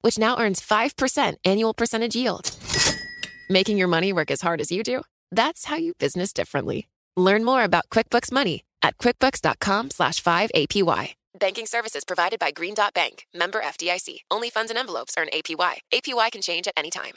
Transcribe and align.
which 0.00 0.18
now 0.18 0.38
earns 0.38 0.60
5% 0.60 1.34
annual 1.44 1.74
percentage 1.74 2.16
yield. 2.16 2.50
Making 3.48 3.78
your 3.78 3.88
money 3.88 4.12
work 4.12 4.30
as 4.30 4.40
hard 4.42 4.60
as 4.60 4.70
you 4.70 4.82
do? 4.82 5.02
That's 5.30 5.64
how 5.66 5.76
you 5.76 5.94
business 5.94 6.32
differently. 6.32 6.88
Learn 7.16 7.44
more 7.44 7.64
about 7.64 7.88
QuickBooks 7.90 8.30
Money 8.30 8.64
at 8.82 8.98
quickbooks.com 8.98 9.90
slash 9.90 10.22
5APY. 10.22 11.14
Banking 11.38 11.66
services 11.66 12.04
provided 12.04 12.38
by 12.38 12.50
Green 12.50 12.74
Dot 12.74 12.94
Bank, 12.94 13.26
member 13.34 13.60
FDIC. 13.60 14.20
Only 14.30 14.50
funds 14.50 14.70
and 14.70 14.78
envelopes 14.78 15.14
earn 15.18 15.28
APY. 15.32 15.78
APY 15.92 16.32
can 16.32 16.42
change 16.42 16.66
at 16.66 16.74
any 16.76 16.90
time. 16.90 17.14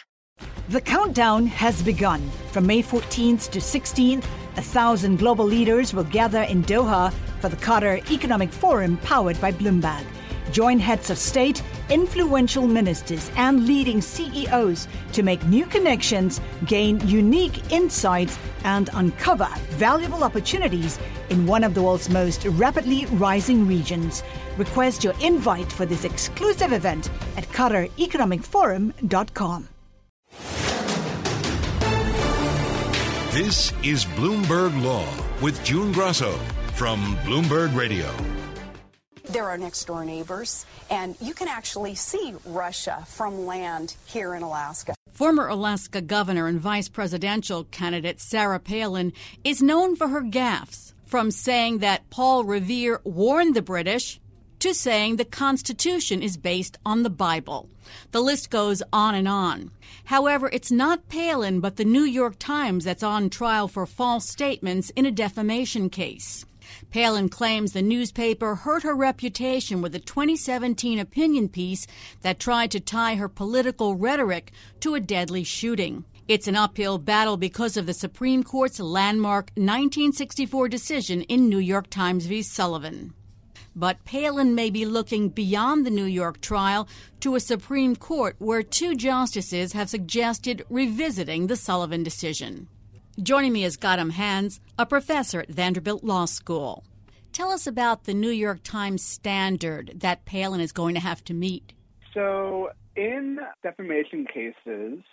The 0.69 0.81
countdown 0.81 1.47
has 1.47 1.81
begun. 1.81 2.21
From 2.51 2.65
May 2.65 2.81
14th 2.81 3.49
to 3.49 3.59
16th, 3.59 4.25
a 4.57 4.61
thousand 4.61 5.19
global 5.19 5.45
leaders 5.45 5.93
will 5.93 6.03
gather 6.05 6.43
in 6.43 6.63
Doha 6.63 7.11
for 7.39 7.49
the 7.49 7.57
Qatar 7.57 8.09
Economic 8.11 8.51
Forum 8.51 8.97
powered 8.97 9.39
by 9.41 9.51
Bloomberg. 9.51 10.05
Join 10.51 10.79
heads 10.79 11.09
of 11.09 11.17
state, 11.17 11.63
influential 11.89 12.67
ministers, 12.67 13.31
and 13.37 13.65
leading 13.65 14.01
CEOs 14.01 14.87
to 15.13 15.23
make 15.23 15.43
new 15.45 15.65
connections, 15.65 16.41
gain 16.65 16.99
unique 17.07 17.71
insights, 17.71 18.37
and 18.63 18.89
uncover 18.93 19.47
valuable 19.69 20.23
opportunities 20.23 20.99
in 21.29 21.47
one 21.47 21.63
of 21.63 21.73
the 21.73 21.81
world's 21.81 22.09
most 22.09 22.45
rapidly 22.45 23.05
rising 23.07 23.65
regions. 23.65 24.21
Request 24.57 25.03
your 25.03 25.15
invite 25.21 25.71
for 25.71 25.85
this 25.85 26.03
exclusive 26.03 26.73
event 26.73 27.09
at 27.37 27.47
QatarEconomicForum.com. 27.49 29.67
This 33.31 33.71
is 33.81 34.03
Bloomberg 34.03 34.83
Law 34.83 35.07
with 35.41 35.63
June 35.63 35.93
Grasso 35.93 36.37
from 36.73 37.15
Bloomberg 37.23 37.73
Radio. 37.73 38.13
They're 39.31 39.49
our 39.49 39.57
next 39.57 39.85
door 39.85 40.03
neighbors, 40.03 40.65
and 40.89 41.15
you 41.21 41.33
can 41.33 41.47
actually 41.47 41.95
see 41.95 42.35
Russia 42.45 43.05
from 43.07 43.45
land 43.45 43.95
here 44.05 44.35
in 44.35 44.43
Alaska. 44.43 44.93
Former 45.13 45.47
Alaska 45.47 46.01
governor 46.01 46.47
and 46.47 46.59
vice 46.59 46.89
presidential 46.89 47.63
candidate 47.63 48.19
Sarah 48.19 48.59
Palin 48.59 49.13
is 49.45 49.61
known 49.61 49.95
for 49.95 50.09
her 50.09 50.21
gaffes, 50.21 50.91
from 51.05 51.31
saying 51.31 51.77
that 51.77 52.09
Paul 52.09 52.43
Revere 52.43 52.99
warned 53.05 53.55
the 53.55 53.61
British 53.61 54.19
to 54.59 54.73
saying 54.73 55.15
the 55.15 55.23
Constitution 55.23 56.21
is 56.21 56.35
based 56.35 56.77
on 56.85 57.03
the 57.03 57.09
Bible. 57.09 57.69
The 58.11 58.19
list 58.21 58.49
goes 58.49 58.83
on 58.91 59.15
and 59.15 59.29
on. 59.29 59.71
However, 60.03 60.49
it's 60.51 60.71
not 60.71 61.07
Palin, 61.07 61.61
but 61.61 61.77
the 61.77 61.85
New 61.85 62.03
York 62.03 62.35
Times 62.37 62.83
that's 62.83 63.01
on 63.01 63.29
trial 63.29 63.69
for 63.69 63.85
false 63.85 64.27
statements 64.27 64.89
in 64.89 65.05
a 65.05 65.11
defamation 65.11 65.89
case. 65.89 66.45
Palin 66.89 67.29
claims 67.29 67.73
the 67.73 67.81
newspaper 67.81 68.55
hurt 68.55 68.83
her 68.83 68.95
reputation 68.95 69.81
with 69.81 69.95
a 69.95 69.99
2017 69.99 70.99
opinion 70.99 71.49
piece 71.49 71.87
that 72.21 72.39
tried 72.39 72.71
to 72.71 72.79
tie 72.79 73.15
her 73.15 73.29
political 73.29 73.95
rhetoric 73.95 74.51
to 74.79 74.95
a 74.95 74.99
deadly 74.99 75.43
shooting. 75.43 76.05
It's 76.27 76.47
an 76.47 76.55
uphill 76.55 76.97
battle 76.97 77.35
because 77.35 77.75
of 77.75 77.85
the 77.85 77.93
Supreme 77.93 78.43
Court's 78.43 78.79
landmark 78.79 79.51
1964 79.55 80.69
decision 80.69 81.23
in 81.23 81.49
New 81.49 81.57
York 81.57 81.89
Times 81.89 82.25
v. 82.25 82.41
Sullivan. 82.41 83.13
But 83.75 84.03
Palin 84.03 84.53
may 84.53 84.69
be 84.69 84.85
looking 84.85 85.29
beyond 85.29 85.85
the 85.85 85.89
New 85.89 86.05
York 86.05 86.41
trial 86.41 86.87
to 87.21 87.35
a 87.35 87.39
Supreme 87.39 87.95
Court 87.95 88.35
where 88.39 88.63
two 88.63 88.95
justices 88.95 89.73
have 89.73 89.89
suggested 89.89 90.65
revisiting 90.69 91.47
the 91.47 91.55
Sullivan 91.55 92.03
decision. 92.03 92.67
Joining 93.23 93.53
me 93.53 93.63
is 93.65 93.77
Gautam 93.77 94.13
Hans, 94.13 94.59
a 94.79 94.85
professor 94.87 95.41
at 95.41 95.49
Vanderbilt 95.49 96.03
Law 96.03 96.25
School. 96.25 96.83
Tell 97.31 97.51
us 97.51 97.67
about 97.67 98.05
the 98.05 98.15
New 98.15 98.31
York 98.31 98.61
Times 98.63 99.03
standard 99.03 99.91
that 99.97 100.25
Palin 100.25 100.59
is 100.59 100.71
going 100.71 100.95
to 100.95 101.01
have 101.01 101.23
to 101.25 101.35
meet. 101.35 101.73
So, 102.15 102.69
in 102.95 103.37
defamation 103.61 104.25
cases, 104.25 105.03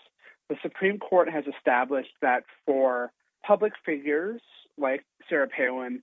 the 0.48 0.56
Supreme 0.62 0.98
Court 0.98 1.28
has 1.30 1.44
established 1.54 2.14
that 2.22 2.44
for 2.64 3.12
public 3.46 3.74
figures 3.84 4.40
like 4.78 5.04
Sarah 5.28 5.48
Palin, 5.48 6.02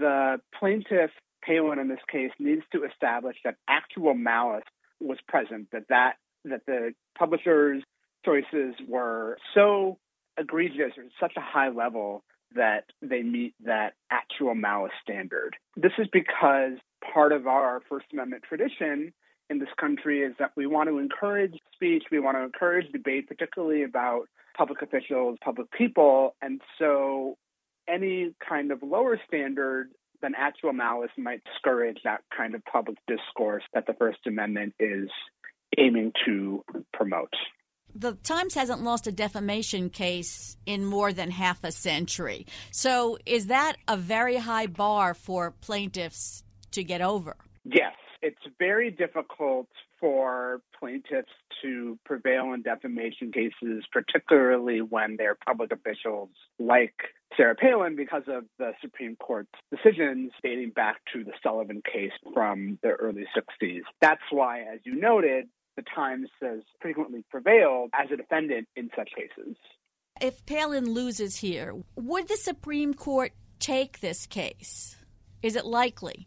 the 0.00 0.40
plaintiff, 0.58 1.12
Palin 1.44 1.78
in 1.78 1.86
this 1.86 2.00
case, 2.10 2.32
needs 2.40 2.62
to 2.72 2.82
establish 2.82 3.36
that 3.44 3.54
actual 3.68 4.14
malice 4.14 4.64
was 4.98 5.18
present, 5.28 5.68
that, 5.70 5.84
that, 5.90 6.14
that 6.44 6.66
the 6.66 6.92
publisher's 7.16 7.84
choices 8.24 8.74
were 8.88 9.38
so 9.54 9.96
egregious 10.38 10.92
or 10.96 11.04
such 11.20 11.32
a 11.36 11.40
high 11.40 11.68
level 11.68 12.22
that 12.54 12.84
they 13.02 13.22
meet 13.22 13.54
that 13.64 13.94
actual 14.10 14.54
malice 14.54 14.92
standard. 15.02 15.56
This 15.76 15.92
is 15.98 16.06
because 16.12 16.72
part 17.12 17.32
of 17.32 17.46
our 17.46 17.80
First 17.88 18.06
Amendment 18.12 18.44
tradition 18.48 19.12
in 19.50 19.58
this 19.58 19.68
country 19.78 20.22
is 20.22 20.34
that 20.38 20.52
we 20.56 20.66
want 20.66 20.88
to 20.88 20.98
encourage 20.98 21.54
speech, 21.74 22.04
we 22.10 22.18
want 22.18 22.36
to 22.36 22.42
encourage 22.42 22.90
debate, 22.92 23.28
particularly 23.28 23.82
about 23.82 24.28
public 24.56 24.82
officials, 24.82 25.38
public 25.44 25.70
people. 25.70 26.34
And 26.40 26.60
so 26.78 27.36
any 27.88 28.34
kind 28.46 28.72
of 28.72 28.82
lower 28.82 29.20
standard 29.26 29.90
than 30.22 30.34
actual 30.36 30.72
malice 30.72 31.10
might 31.16 31.42
discourage 31.44 31.98
that 32.04 32.22
kind 32.36 32.54
of 32.54 32.64
public 32.64 32.96
discourse 33.06 33.62
that 33.74 33.86
the 33.86 33.94
First 33.94 34.20
Amendment 34.26 34.74
is 34.80 35.08
aiming 35.78 36.12
to 36.24 36.64
promote 36.92 37.34
the 37.98 38.12
Times 38.22 38.54
hasn't 38.54 38.82
lost 38.82 39.06
a 39.06 39.12
defamation 39.12 39.90
case 39.90 40.56
in 40.66 40.84
more 40.84 41.12
than 41.12 41.30
half 41.30 41.64
a 41.64 41.72
century. 41.72 42.46
So, 42.70 43.18
is 43.24 43.46
that 43.46 43.76
a 43.88 43.96
very 43.96 44.36
high 44.36 44.66
bar 44.66 45.14
for 45.14 45.52
plaintiffs 45.60 46.44
to 46.72 46.84
get 46.84 47.00
over? 47.00 47.36
Yes, 47.64 47.94
it's 48.22 48.42
very 48.58 48.90
difficult 48.90 49.68
for 49.98 50.60
plaintiffs 50.78 51.32
to 51.62 51.98
prevail 52.04 52.52
in 52.52 52.62
defamation 52.62 53.32
cases, 53.32 53.84
particularly 53.90 54.80
when 54.82 55.16
they're 55.16 55.38
public 55.46 55.72
officials 55.72 56.28
like 56.58 56.94
Sarah 57.36 57.54
Palin, 57.54 57.96
because 57.96 58.24
of 58.28 58.44
the 58.58 58.72
Supreme 58.82 59.16
Court's 59.16 59.48
decisions 59.70 60.32
dating 60.42 60.70
back 60.70 60.96
to 61.12 61.24
the 61.24 61.32
Sullivan 61.42 61.82
case 61.90 62.12
from 62.34 62.78
the 62.82 62.90
early 62.90 63.24
60s. 63.36 63.82
That's 64.00 64.20
why, 64.30 64.60
as 64.60 64.80
you 64.84 64.96
noted, 64.96 65.48
the 65.76 65.82
Times 65.94 66.28
has 66.42 66.60
frequently 66.80 67.24
prevailed 67.30 67.90
as 67.92 68.10
a 68.10 68.16
defendant 68.16 68.68
in 68.76 68.90
such 68.96 69.10
cases. 69.14 69.56
If 70.20 70.44
Palin 70.46 70.90
loses 70.90 71.36
here, 71.36 71.74
would 71.94 72.28
the 72.28 72.36
Supreme 72.36 72.94
Court 72.94 73.32
take 73.58 74.00
this 74.00 74.26
case? 74.26 74.96
Is 75.42 75.56
it 75.56 75.66
likely? 75.66 76.26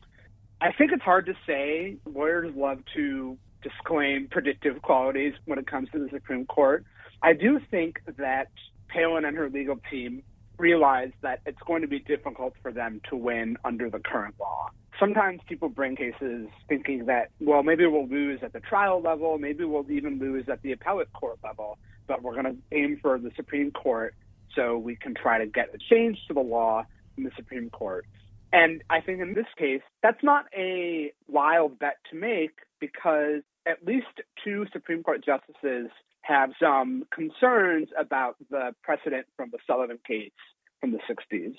I 0.61 0.71
think 0.71 0.91
it's 0.91 1.03
hard 1.03 1.25
to 1.25 1.33
say. 1.47 1.97
Lawyers 2.05 2.53
love 2.55 2.79
to 2.95 3.37
disclaim 3.63 4.27
predictive 4.29 4.81
qualities 4.81 5.33
when 5.45 5.57
it 5.57 5.67
comes 5.67 5.89
to 5.91 5.99
the 5.99 6.09
Supreme 6.09 6.45
Court. 6.45 6.85
I 7.21 7.33
do 7.33 7.59
think 7.71 7.99
that 8.17 8.49
Palin 8.87 9.25
and 9.25 9.35
her 9.35 9.49
legal 9.49 9.79
team 9.89 10.23
realize 10.57 11.11
that 11.21 11.39
it's 11.45 11.59
going 11.65 11.81
to 11.81 11.87
be 11.87 11.99
difficult 11.99 12.53
for 12.61 12.71
them 12.71 13.01
to 13.09 13.15
win 13.15 13.57
under 13.63 13.89
the 13.89 13.99
current 13.99 14.35
law 14.39 14.69
sometimes 14.99 15.39
people 15.47 15.69
bring 15.69 15.95
cases 15.95 16.47
thinking 16.67 17.05
that, 17.05 17.29
well, 17.39 17.63
maybe 17.63 17.85
we'll 17.85 18.07
lose 18.07 18.39
at 18.43 18.53
the 18.53 18.59
trial 18.59 19.01
level, 19.01 19.37
maybe 19.37 19.63
we'll 19.63 19.89
even 19.89 20.19
lose 20.19 20.45
at 20.49 20.61
the 20.61 20.71
appellate 20.71 21.11
court 21.13 21.39
level, 21.43 21.77
but 22.07 22.21
we're 22.21 22.33
going 22.33 22.45
to 22.45 22.77
aim 22.77 22.99
for 23.01 23.17
the 23.17 23.31
Supreme 23.35 23.71
Court 23.71 24.13
so 24.55 24.77
we 24.77 24.95
can 24.95 25.13
try 25.13 25.37
to 25.39 25.45
get 25.45 25.73
a 25.73 25.77
change 25.89 26.17
to 26.27 26.33
the 26.33 26.41
law 26.41 26.85
in 27.17 27.23
the 27.23 27.31
Supreme 27.35 27.69
Court. 27.69 28.05
And 28.51 28.83
I 28.89 29.01
think 29.01 29.21
in 29.21 29.33
this 29.33 29.45
case, 29.57 29.81
that's 30.01 30.23
not 30.23 30.45
a 30.57 31.13
wild 31.27 31.77
bet 31.77 31.97
to 32.11 32.17
make 32.17 32.51
because 32.79 33.43
at 33.67 33.85
least 33.85 34.07
two 34.43 34.65
Supreme 34.73 35.03
Court 35.03 35.23
justices 35.23 35.89
have 36.21 36.51
some 36.59 37.05
concerns 37.13 37.89
about 37.97 38.35
the 38.49 38.73
precedent 38.83 39.27
from 39.37 39.49
the 39.51 39.59
Sullivan 39.67 39.99
case 40.05 40.31
from 40.79 40.91
the 40.91 40.99
60s. 41.09 41.55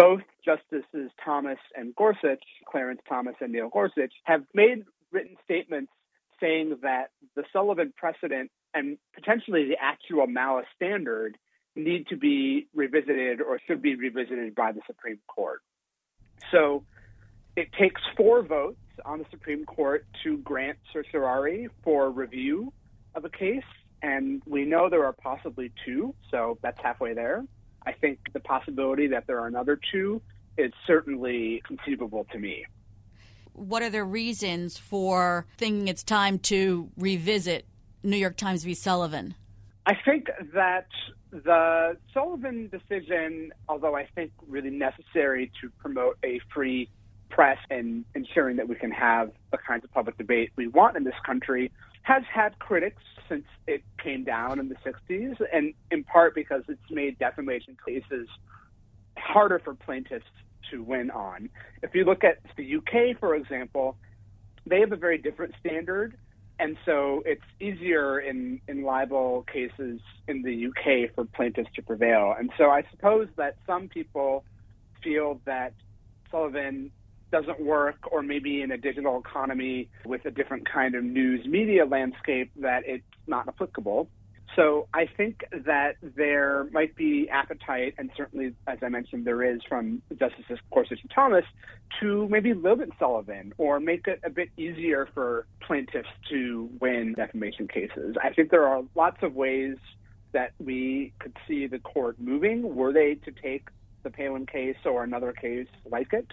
Both 0.00 0.22
Justices 0.42 1.10
Thomas 1.22 1.58
and 1.76 1.94
Gorsuch, 1.94 2.42
Clarence 2.66 3.02
Thomas 3.06 3.34
and 3.42 3.52
Neil 3.52 3.68
Gorsuch, 3.68 4.14
have 4.24 4.44
made 4.54 4.84
written 5.12 5.36
statements 5.44 5.92
saying 6.40 6.78
that 6.80 7.10
the 7.36 7.44
Sullivan 7.52 7.92
precedent 7.94 8.50
and 8.72 8.96
potentially 9.14 9.68
the 9.68 9.76
actual 9.78 10.26
malice 10.26 10.64
standard 10.74 11.36
need 11.76 12.06
to 12.06 12.16
be 12.16 12.66
revisited 12.74 13.42
or 13.42 13.60
should 13.66 13.82
be 13.82 13.94
revisited 13.94 14.54
by 14.54 14.72
the 14.72 14.80
Supreme 14.86 15.18
Court. 15.28 15.60
So 16.50 16.82
it 17.54 17.68
takes 17.78 18.00
four 18.16 18.42
votes 18.42 18.80
on 19.04 19.18
the 19.18 19.26
Supreme 19.30 19.66
Court 19.66 20.06
to 20.22 20.38
grant 20.38 20.78
certiorari 20.94 21.68
for 21.84 22.10
review 22.10 22.72
of 23.14 23.26
a 23.26 23.30
case. 23.30 23.62
and 24.02 24.42
we 24.46 24.64
know 24.64 24.88
there 24.88 25.04
are 25.04 25.12
possibly 25.12 25.70
two, 25.84 26.14
so 26.30 26.56
that's 26.62 26.78
halfway 26.82 27.12
there. 27.12 27.44
I 27.86 27.92
think 27.92 28.18
the 28.32 28.40
possibility 28.40 29.06
that 29.08 29.26
there 29.26 29.40
are 29.40 29.46
another 29.46 29.78
two 29.90 30.20
is 30.56 30.72
certainly 30.86 31.62
conceivable 31.66 32.26
to 32.32 32.38
me. 32.38 32.66
What 33.52 33.82
are 33.82 33.90
the 33.90 34.04
reasons 34.04 34.76
for 34.78 35.46
thinking 35.58 35.88
it's 35.88 36.02
time 36.02 36.38
to 36.40 36.90
revisit 36.96 37.66
New 38.02 38.16
York 38.16 38.36
Times 38.36 38.64
v. 38.64 38.74
Sullivan? 38.74 39.34
I 39.86 39.94
think 40.04 40.28
that 40.54 40.88
the 41.30 41.96
Sullivan 42.12 42.68
decision, 42.68 43.52
although 43.68 43.96
I 43.96 44.06
think 44.14 44.32
really 44.46 44.70
necessary 44.70 45.50
to 45.60 45.70
promote 45.78 46.18
a 46.22 46.40
free 46.52 46.88
press 47.28 47.58
and 47.70 48.04
ensuring 48.14 48.56
that 48.56 48.68
we 48.68 48.74
can 48.74 48.90
have 48.90 49.30
the 49.52 49.58
kinds 49.58 49.84
of 49.84 49.92
public 49.92 50.18
debate 50.18 50.50
we 50.56 50.66
want 50.66 50.96
in 50.96 51.04
this 51.04 51.14
country, 51.24 51.70
has 52.02 52.22
had 52.32 52.58
critics 52.58 53.02
since 53.28 53.44
it 53.66 53.82
came 54.02 54.24
down 54.24 54.58
in 54.58 54.68
the 54.68 54.76
60s, 54.76 55.36
and 55.52 55.74
in 55.90 56.04
part 56.04 56.34
because 56.34 56.62
it's 56.68 56.90
made 56.90 57.18
defamation 57.18 57.76
cases 57.86 58.28
harder 59.16 59.58
for 59.58 59.74
plaintiffs 59.74 60.26
to 60.70 60.82
win 60.82 61.10
on. 61.10 61.48
If 61.82 61.94
you 61.94 62.04
look 62.04 62.24
at 62.24 62.38
the 62.56 62.76
UK, 62.76 63.18
for 63.18 63.34
example, 63.34 63.96
they 64.66 64.80
have 64.80 64.92
a 64.92 64.96
very 64.96 65.18
different 65.18 65.54
standard. 65.60 66.16
And 66.58 66.76
so 66.84 67.22
it's 67.24 67.42
easier 67.58 68.20
in, 68.20 68.60
in 68.68 68.82
libel 68.82 69.46
cases 69.50 70.00
in 70.28 70.42
the 70.42 70.66
UK 70.66 71.14
for 71.14 71.24
plaintiffs 71.24 71.70
to 71.76 71.82
prevail. 71.82 72.34
And 72.38 72.50
so 72.58 72.64
I 72.64 72.82
suppose 72.90 73.28
that 73.36 73.56
some 73.66 73.88
people 73.88 74.44
feel 75.02 75.40
that 75.46 75.72
Sullivan 76.30 76.90
doesn't 77.30 77.60
work, 77.60 77.98
or 78.10 78.22
maybe 78.22 78.62
in 78.62 78.70
a 78.70 78.76
digital 78.76 79.18
economy 79.18 79.88
with 80.04 80.24
a 80.24 80.30
different 80.30 80.68
kind 80.70 80.94
of 80.94 81.04
news 81.04 81.46
media 81.46 81.84
landscape, 81.84 82.50
that 82.56 82.82
it's 82.86 83.04
not 83.26 83.48
applicable. 83.48 84.08
So 84.56 84.88
I 84.92 85.06
think 85.06 85.44
that 85.52 85.94
there 86.02 86.66
might 86.72 86.96
be 86.96 87.28
appetite, 87.30 87.94
and 87.98 88.10
certainly, 88.16 88.54
as 88.66 88.78
I 88.82 88.88
mentioned, 88.88 89.24
there 89.24 89.44
is 89.44 89.60
from 89.68 90.02
Justices 90.18 90.58
Gorsuch 90.72 90.98
and 91.00 91.10
Thomas, 91.14 91.44
to 92.00 92.28
maybe 92.28 92.52
limit 92.52 92.90
Sullivan 92.98 93.52
or 93.58 93.78
make 93.78 94.08
it 94.08 94.20
a 94.24 94.30
bit 94.30 94.48
easier 94.56 95.08
for 95.14 95.46
plaintiffs 95.60 96.08
to 96.30 96.68
win 96.80 97.14
defamation 97.14 97.68
cases. 97.68 98.16
I 98.22 98.30
think 98.30 98.50
there 98.50 98.66
are 98.66 98.82
lots 98.96 99.18
of 99.22 99.34
ways 99.34 99.76
that 100.32 100.52
we 100.58 101.12
could 101.20 101.36
see 101.46 101.66
the 101.66 101.78
court 101.78 102.16
moving 102.18 102.74
were 102.74 102.92
they 102.92 103.14
to 103.14 103.30
take 103.30 103.68
the 104.02 104.10
Palin 104.10 104.46
case 104.46 104.76
or 104.84 105.04
another 105.04 105.32
case 105.32 105.68
like 105.90 106.12
it 106.12 106.26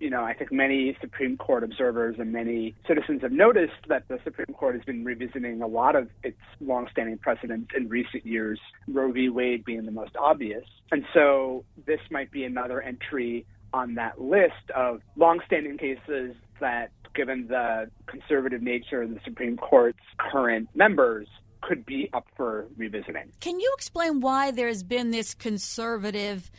you 0.00 0.10
know, 0.10 0.24
I 0.24 0.32
think 0.32 0.52
many 0.52 0.96
Supreme 1.00 1.36
Court 1.36 1.64
observers 1.64 2.16
and 2.18 2.32
many 2.32 2.74
citizens 2.86 3.22
have 3.22 3.32
noticed 3.32 3.86
that 3.88 4.06
the 4.08 4.18
Supreme 4.22 4.54
Court 4.54 4.74
has 4.76 4.84
been 4.84 5.04
revisiting 5.04 5.60
a 5.60 5.66
lot 5.66 5.96
of 5.96 6.08
its 6.22 6.38
longstanding 6.60 7.18
precedents 7.18 7.70
in 7.76 7.88
recent 7.88 8.24
years, 8.24 8.60
Roe 8.86 9.10
v. 9.10 9.28
Wade 9.28 9.64
being 9.64 9.84
the 9.86 9.92
most 9.92 10.16
obvious. 10.16 10.64
And 10.92 11.04
so 11.12 11.64
this 11.86 12.00
might 12.10 12.30
be 12.30 12.44
another 12.44 12.80
entry 12.80 13.44
on 13.72 13.94
that 13.96 14.20
list 14.20 14.70
of 14.74 15.02
longstanding 15.16 15.78
cases 15.78 16.34
that, 16.60 16.90
given 17.14 17.48
the 17.48 17.90
conservative 18.06 18.62
nature 18.62 19.02
of 19.02 19.10
the 19.10 19.20
Supreme 19.24 19.56
Court's 19.56 19.98
current 20.18 20.68
members, 20.74 21.26
could 21.60 21.84
be 21.84 22.08
up 22.12 22.26
for 22.36 22.66
revisiting. 22.76 23.32
Can 23.40 23.58
you 23.58 23.72
explain 23.76 24.20
why 24.20 24.52
there's 24.52 24.84
been 24.84 25.10
this 25.10 25.34
conservative 25.34 26.50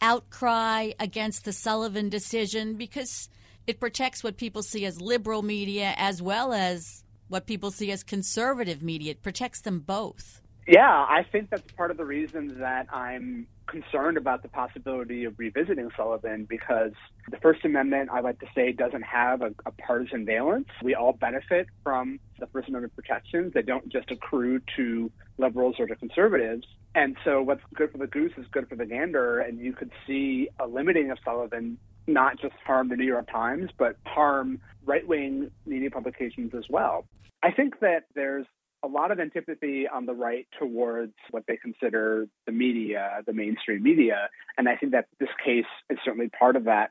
outcry 0.00 0.92
against 0.98 1.44
the 1.44 1.52
Sullivan 1.52 2.08
decision 2.08 2.74
because 2.74 3.28
it 3.66 3.80
protects 3.80 4.24
what 4.24 4.36
people 4.36 4.62
see 4.62 4.84
as 4.84 5.00
liberal 5.00 5.42
media 5.42 5.94
as 5.96 6.22
well 6.22 6.52
as 6.52 7.04
what 7.28 7.46
people 7.46 7.70
see 7.70 7.92
as 7.92 8.02
conservative 8.02 8.82
media. 8.82 9.12
It 9.12 9.22
protects 9.22 9.60
them 9.60 9.80
both. 9.80 10.40
Yeah, 10.66 10.88
I 10.88 11.24
think 11.30 11.50
that's 11.50 11.70
part 11.72 11.90
of 11.90 11.96
the 11.96 12.04
reason 12.04 12.60
that 12.60 12.86
I'm 12.92 13.46
concerned 13.70 14.16
about 14.16 14.42
the 14.42 14.48
possibility 14.48 15.24
of 15.24 15.38
revisiting 15.38 15.90
Sullivan 15.96 16.46
because 16.48 16.92
the 17.30 17.38
First 17.38 17.64
Amendment, 17.64 18.10
I 18.12 18.20
like 18.20 18.38
to 18.40 18.46
say, 18.54 18.72
doesn't 18.72 19.02
have 19.02 19.42
a, 19.42 19.52
a, 19.64 19.70
partisan 19.72 20.26
valence. 20.26 20.68
We 20.82 20.94
all 20.94 21.12
benefit 21.12 21.68
from 21.82 22.20
the 22.38 22.46
First 22.48 22.68
Amendment 22.68 22.94
protections. 22.94 23.52
They 23.54 23.62
don't 23.62 23.88
just 23.88 24.10
accrue 24.10 24.60
to 24.76 25.10
liberals 25.38 25.76
or 25.78 25.86
to 25.86 25.96
conservatives. 25.96 26.66
And 26.94 27.16
so 27.24 27.42
what's 27.42 27.62
good 27.74 27.92
for 27.92 27.98
the 27.98 28.06
goose 28.06 28.32
is 28.36 28.46
good 28.50 28.68
for 28.68 28.76
the 28.76 28.86
gander. 28.86 29.40
And 29.40 29.58
you 29.58 29.72
could 29.72 29.92
see 30.06 30.48
a 30.58 30.66
limiting 30.66 31.10
of 31.10 31.18
Sullivan 31.24 31.78
not 32.06 32.40
just 32.40 32.54
harm 32.66 32.88
the 32.88 32.96
New 32.96 33.06
York 33.06 33.30
Times, 33.30 33.70
but 33.78 33.96
harm 34.04 34.60
right 34.84 35.06
wing 35.06 35.50
media 35.66 35.90
publications 35.90 36.52
as 36.56 36.64
well. 36.68 37.06
I 37.42 37.52
think 37.52 37.80
that 37.80 38.04
there's 38.14 38.46
a 38.82 38.88
lot 38.88 39.10
of 39.10 39.20
antipathy 39.20 39.86
on 39.88 40.06
the 40.06 40.14
right 40.14 40.46
towards 40.58 41.14
what 41.30 41.44
they 41.46 41.56
consider 41.56 42.26
the 42.46 42.52
media, 42.52 43.22
the 43.26 43.32
mainstream 43.32 43.82
media. 43.82 44.28
And 44.56 44.68
I 44.68 44.76
think 44.76 44.92
that 44.92 45.06
this 45.18 45.28
case 45.44 45.66
is 45.90 45.98
certainly 46.04 46.28
part 46.28 46.56
of 46.56 46.64
that 46.64 46.90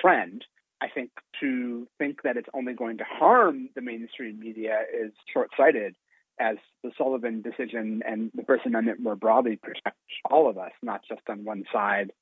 trend. 0.00 0.44
I 0.80 0.88
think 0.88 1.10
to 1.40 1.88
think 1.98 2.22
that 2.22 2.36
it's 2.36 2.48
only 2.54 2.74
going 2.74 2.98
to 2.98 3.04
harm 3.04 3.68
the 3.74 3.80
mainstream 3.80 4.38
media 4.38 4.80
is 4.92 5.12
short 5.32 5.50
sighted, 5.56 5.96
as 6.38 6.56
the 6.82 6.90
Sullivan 6.98 7.42
decision 7.42 8.02
and 8.06 8.30
the 8.34 8.42
First 8.42 8.66
Amendment 8.66 9.00
more 9.00 9.16
broadly 9.16 9.56
protect 9.56 9.96
all 10.30 10.48
of 10.50 10.58
us, 10.58 10.72
not 10.82 11.02
just 11.08 11.22
on 11.28 11.44
one 11.44 11.64
side 11.72 12.12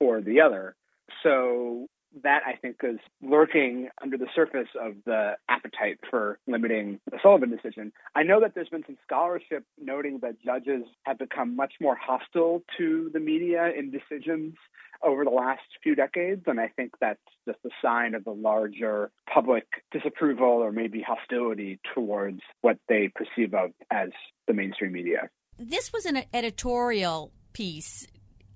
or 0.00 0.20
the 0.20 0.40
other. 0.40 0.74
So 1.22 1.86
that 2.22 2.42
I 2.46 2.56
think 2.56 2.76
is 2.82 2.98
lurking 3.22 3.88
under 4.02 4.16
the 4.16 4.26
surface 4.34 4.68
of 4.80 4.94
the 5.06 5.34
appetite 5.48 5.98
for 6.10 6.38
limiting 6.46 7.00
the 7.10 7.18
Sullivan 7.22 7.50
decision. 7.50 7.92
I 8.14 8.22
know 8.22 8.40
that 8.40 8.54
there's 8.54 8.68
been 8.68 8.84
some 8.86 8.98
scholarship 9.04 9.64
noting 9.80 10.18
that 10.22 10.42
judges 10.44 10.82
have 11.04 11.18
become 11.18 11.56
much 11.56 11.74
more 11.80 11.96
hostile 11.96 12.62
to 12.78 13.10
the 13.12 13.20
media 13.20 13.70
in 13.76 13.90
decisions 13.90 14.54
over 15.02 15.24
the 15.24 15.30
last 15.30 15.62
few 15.82 15.94
decades, 15.94 16.42
and 16.46 16.60
I 16.60 16.68
think 16.68 16.92
that's 17.00 17.18
just 17.46 17.58
a 17.64 17.70
sign 17.82 18.14
of 18.14 18.24
the 18.24 18.32
larger 18.32 19.10
public 19.32 19.64
disapproval 19.92 20.46
or 20.46 20.72
maybe 20.72 21.00
hostility 21.00 21.80
towards 21.94 22.40
what 22.60 22.78
they 22.88 23.10
perceive 23.14 23.54
of 23.54 23.70
as 23.90 24.10
the 24.46 24.52
mainstream 24.52 24.92
media. 24.92 25.30
This 25.58 25.92
was 25.92 26.04
an 26.06 26.24
editorial 26.34 27.32
piece 27.52 28.06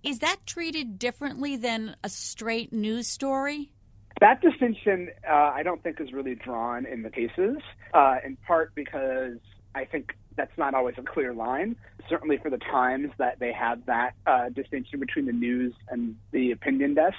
is 0.05 0.19
that 0.21 0.37
treated 0.47 0.99
differently 0.99 1.57
than 1.57 1.97
a 2.05 2.09
straight 2.09 2.73
news 2.73 3.09
story? 3.09 3.71
That 4.21 4.41
distinction, 4.41 5.09
uh, 5.29 5.53
I 5.55 5.63
don't 5.63 5.83
think, 5.83 6.01
is 6.01 6.13
really 6.13 6.35
drawn 6.35 6.87
in 6.87 7.03
the 7.03 7.11
cases, 7.11 7.57
uh, 7.93 8.17
in 8.25 8.37
part 8.47 8.75
because 8.75 9.39
I 9.75 9.85
think 9.85 10.15
that's 10.37 10.57
not 10.57 10.75
always 10.75 10.95
a 10.99 11.03
clear 11.03 11.33
line. 11.33 11.77
Certainly 12.09 12.39
for 12.39 12.51
the 12.51 12.59
Times, 12.59 13.11
that 13.19 13.41
they 13.41 13.53
have 13.53 13.85
that 13.87 14.15
uh, 14.27 14.51
distinction 14.51 15.01
between 15.01 15.27
the 15.27 15.33
news 15.33 15.75
and 15.89 16.17
the 16.31 16.53
opinion 16.53 16.95
desks, 16.95 17.19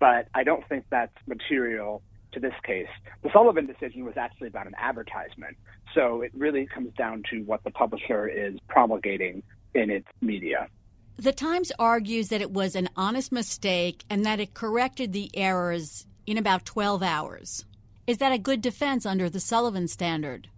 but 0.00 0.28
I 0.34 0.44
don't 0.44 0.68
think 0.68 0.84
that's 0.90 1.16
material 1.26 2.02
to 2.32 2.40
this 2.40 2.54
case. 2.64 2.88
The 3.22 3.30
Sullivan 3.32 3.66
decision 3.66 4.04
was 4.04 4.16
actually 4.16 4.48
about 4.48 4.66
an 4.66 4.74
advertisement, 4.76 5.56
so 5.94 6.20
it 6.20 6.32
really 6.34 6.66
comes 6.66 6.92
down 6.94 7.22
to 7.30 7.40
what 7.42 7.62
the 7.64 7.70
publisher 7.70 8.28
is 8.28 8.58
promulgating 8.68 9.42
in 9.74 9.90
its 9.90 10.08
media. 10.20 10.68
The 11.16 11.32
Times 11.32 11.70
argues 11.78 12.28
that 12.28 12.40
it 12.40 12.50
was 12.50 12.74
an 12.74 12.88
honest 12.96 13.30
mistake 13.30 14.04
and 14.10 14.26
that 14.26 14.40
it 14.40 14.52
corrected 14.52 15.12
the 15.12 15.30
errors 15.34 16.06
in 16.26 16.38
about 16.38 16.64
12 16.64 17.04
hours. 17.04 17.64
Is 18.06 18.18
that 18.18 18.32
a 18.32 18.38
good 18.38 18.60
defense 18.60 19.06
under 19.06 19.30
the 19.30 19.38
Sullivan 19.38 19.86
standard? 19.86 20.48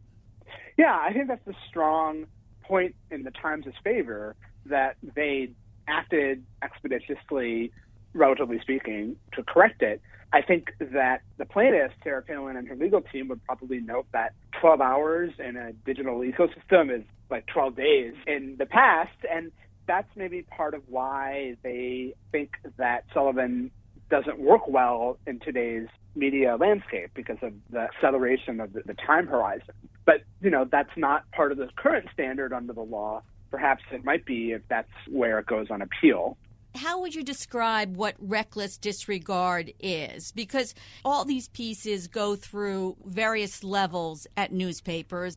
Yeah, 0.79 0.99
I 0.99 1.13
think 1.13 1.29
that's 1.29 1.47
a 1.47 1.55
strong 1.69 2.27
point 2.63 2.95
in 3.11 3.23
the 3.23 3.31
Times' 3.33 3.67
favor 3.85 4.35
that 4.65 4.97
they 5.15 5.51
acted 5.89 6.45
expeditiously, 6.63 7.71
relatively 8.15 8.59
speaking, 8.61 9.17
to 9.33 9.43
correct 9.43 9.83
it. 9.83 10.01
I 10.33 10.43
think 10.43 10.73
that 10.81 11.21
the 11.37 11.45
plaintiff, 11.45 11.93
Sarah 12.03 12.23
Palin, 12.23 12.57
and 12.57 12.67
her 12.67 12.77
legal 12.77 13.03
team 13.03 13.29
would 13.29 13.45
probably 13.45 13.81
note 13.81 14.07
that 14.13 14.33
12 14.61 14.81
hours 14.81 15.33
in 15.39 15.57
a 15.57 15.73
digital 15.73 16.21
ecosystem 16.21 16.95
is 16.95 17.05
like 17.31 17.47
12 17.47 17.77
days 17.77 18.15
in 18.27 18.57
the 18.59 18.67
past. 18.67 19.17
And 19.31 19.53
that's 19.87 20.09
maybe 20.17 20.43
part 20.43 20.75
of 20.75 20.83
why 20.89 21.57
they 21.63 22.15
think 22.33 22.53
that 22.77 23.05
Sullivan 23.15 23.71
doesn't 24.11 24.39
work 24.39 24.69
well 24.69 25.19
in 25.27 25.41
today's 25.41 25.89
media 26.15 26.57
landscape 26.57 27.11
because 27.15 27.39
of 27.43 27.53
the 27.71 27.81
acceleration 27.81 28.61
of 28.61 28.73
the, 28.73 28.83
the, 28.87 28.95
time 28.95 29.27
horizon. 29.27 29.75
But, 30.05 30.23
you 30.41 30.51
know, 30.51 30.65
that's 30.65 30.97
not 30.97 31.31
part 31.33 31.53
of 31.53 31.59
the 31.59 31.69
current 31.77 32.07
standard 32.13 32.53
under 32.53 32.73
the 32.73 32.83
law. 32.83 33.23
Perhaps 33.51 33.83
it 33.93 34.05
might 34.05 34.25
be 34.25 34.53
if 34.53 34.63
that's 34.69 34.91
where 35.09 35.39
it 35.39 35.47
goes 35.47 35.67
on 35.71 35.83
appeal. 35.83 36.37
How 36.75 37.01
would 37.01 37.15
you 37.15 37.23
describe 37.23 37.97
what 37.97 38.15
reckless 38.19 38.77
disregard 38.77 39.73
is? 39.81 40.33
Because 40.33 40.75
all 41.05 41.25
these 41.25 41.49
pieces 41.49 42.07
go 42.07 42.37
through 42.37 42.97
various 43.05 43.65
levels 43.65 44.27
at 44.37 44.53
newspapers. 44.53 45.37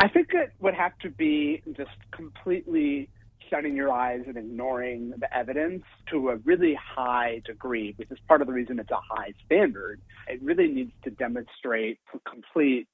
I 0.00 0.08
think 0.08 0.28
it 0.34 0.52
would 0.60 0.74
have 0.74 0.96
to 0.98 1.10
be 1.10 1.62
just 1.76 1.90
completely 2.10 3.08
shutting 3.50 3.76
your 3.76 3.92
eyes 3.92 4.22
and 4.26 4.36
ignoring 4.36 5.12
the 5.18 5.36
evidence 5.36 5.84
to 6.10 6.30
a 6.30 6.36
really 6.36 6.74
high 6.74 7.42
degree, 7.44 7.94
which 7.96 8.10
is 8.10 8.18
part 8.28 8.40
of 8.40 8.46
the 8.46 8.52
reason 8.52 8.78
it's 8.78 8.90
a 8.90 9.00
high 9.08 9.32
standard. 9.44 10.00
It 10.28 10.42
really 10.42 10.68
needs 10.68 10.92
to 11.04 11.10
demonstrate 11.10 11.98
complete 12.28 12.88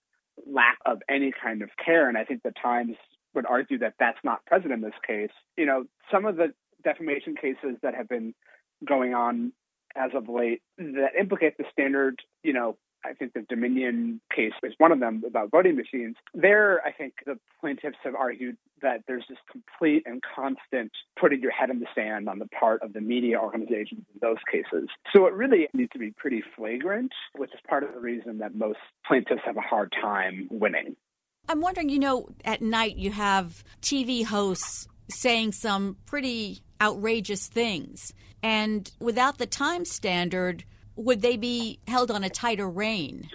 lack 0.46 0.78
of 0.86 1.02
any 1.08 1.32
kind 1.32 1.62
of 1.62 1.70
care. 1.84 2.08
And 2.08 2.16
I 2.16 2.24
think 2.24 2.42
the 2.42 2.52
Times 2.62 2.96
would 3.34 3.46
argue 3.46 3.78
that 3.78 3.94
that's 3.98 4.18
not 4.24 4.44
present 4.46 4.72
in 4.72 4.80
this 4.80 4.94
case. 5.06 5.30
You 5.56 5.66
know, 5.66 5.84
some 6.10 6.26
of 6.26 6.36
the 6.36 6.52
defamation 6.84 7.36
cases 7.36 7.76
that 7.82 7.94
have 7.94 8.08
been 8.08 8.34
going 8.86 9.14
on 9.14 9.52
as 9.94 10.10
of 10.14 10.28
late 10.28 10.62
that 10.78 11.10
implicate 11.18 11.56
the 11.58 11.64
standard, 11.70 12.20
you 12.42 12.52
know, 12.52 12.76
I 13.04 13.12
think 13.14 13.32
the 13.32 13.42
Dominion 13.48 14.20
case 14.34 14.52
is 14.62 14.74
one 14.78 14.92
of 14.92 15.00
them 15.00 15.22
about 15.26 15.50
voting 15.50 15.76
machines. 15.76 16.16
There, 16.34 16.80
I 16.84 16.92
think 16.92 17.14
the 17.26 17.38
plaintiffs 17.60 17.98
have 18.04 18.14
argued 18.14 18.56
that 18.80 19.02
there's 19.06 19.24
this 19.28 19.38
complete 19.50 20.04
and 20.06 20.22
constant 20.22 20.92
putting 21.20 21.40
your 21.40 21.52
head 21.52 21.70
in 21.70 21.80
the 21.80 21.86
sand 21.94 22.28
on 22.28 22.38
the 22.38 22.46
part 22.46 22.82
of 22.82 22.92
the 22.92 23.00
media 23.00 23.38
organizations 23.40 24.04
in 24.12 24.20
those 24.20 24.38
cases. 24.50 24.88
So 25.14 25.26
it 25.26 25.34
really 25.34 25.68
needs 25.72 25.90
to 25.92 25.98
be 25.98 26.10
pretty 26.10 26.42
flagrant, 26.56 27.12
which 27.36 27.52
is 27.52 27.60
part 27.68 27.84
of 27.84 27.92
the 27.94 28.00
reason 28.00 28.38
that 28.38 28.54
most 28.54 28.78
plaintiffs 29.06 29.42
have 29.44 29.56
a 29.56 29.60
hard 29.60 29.92
time 30.00 30.48
winning. 30.50 30.96
I'm 31.48 31.60
wondering, 31.60 31.88
you 31.88 31.98
know, 31.98 32.28
at 32.44 32.62
night 32.62 32.96
you 32.96 33.10
have 33.10 33.64
TV 33.80 34.24
hosts 34.24 34.86
saying 35.10 35.52
some 35.52 35.96
pretty 36.06 36.62
outrageous 36.80 37.46
things. 37.46 38.12
And 38.42 38.90
without 39.00 39.38
the 39.38 39.46
time 39.46 39.84
standard, 39.84 40.64
would 40.96 41.22
they 41.22 41.36
be 41.36 41.78
held 41.86 42.10
on 42.10 42.24
a 42.24 42.30
tighter 42.30 42.68
rein? 42.68 43.28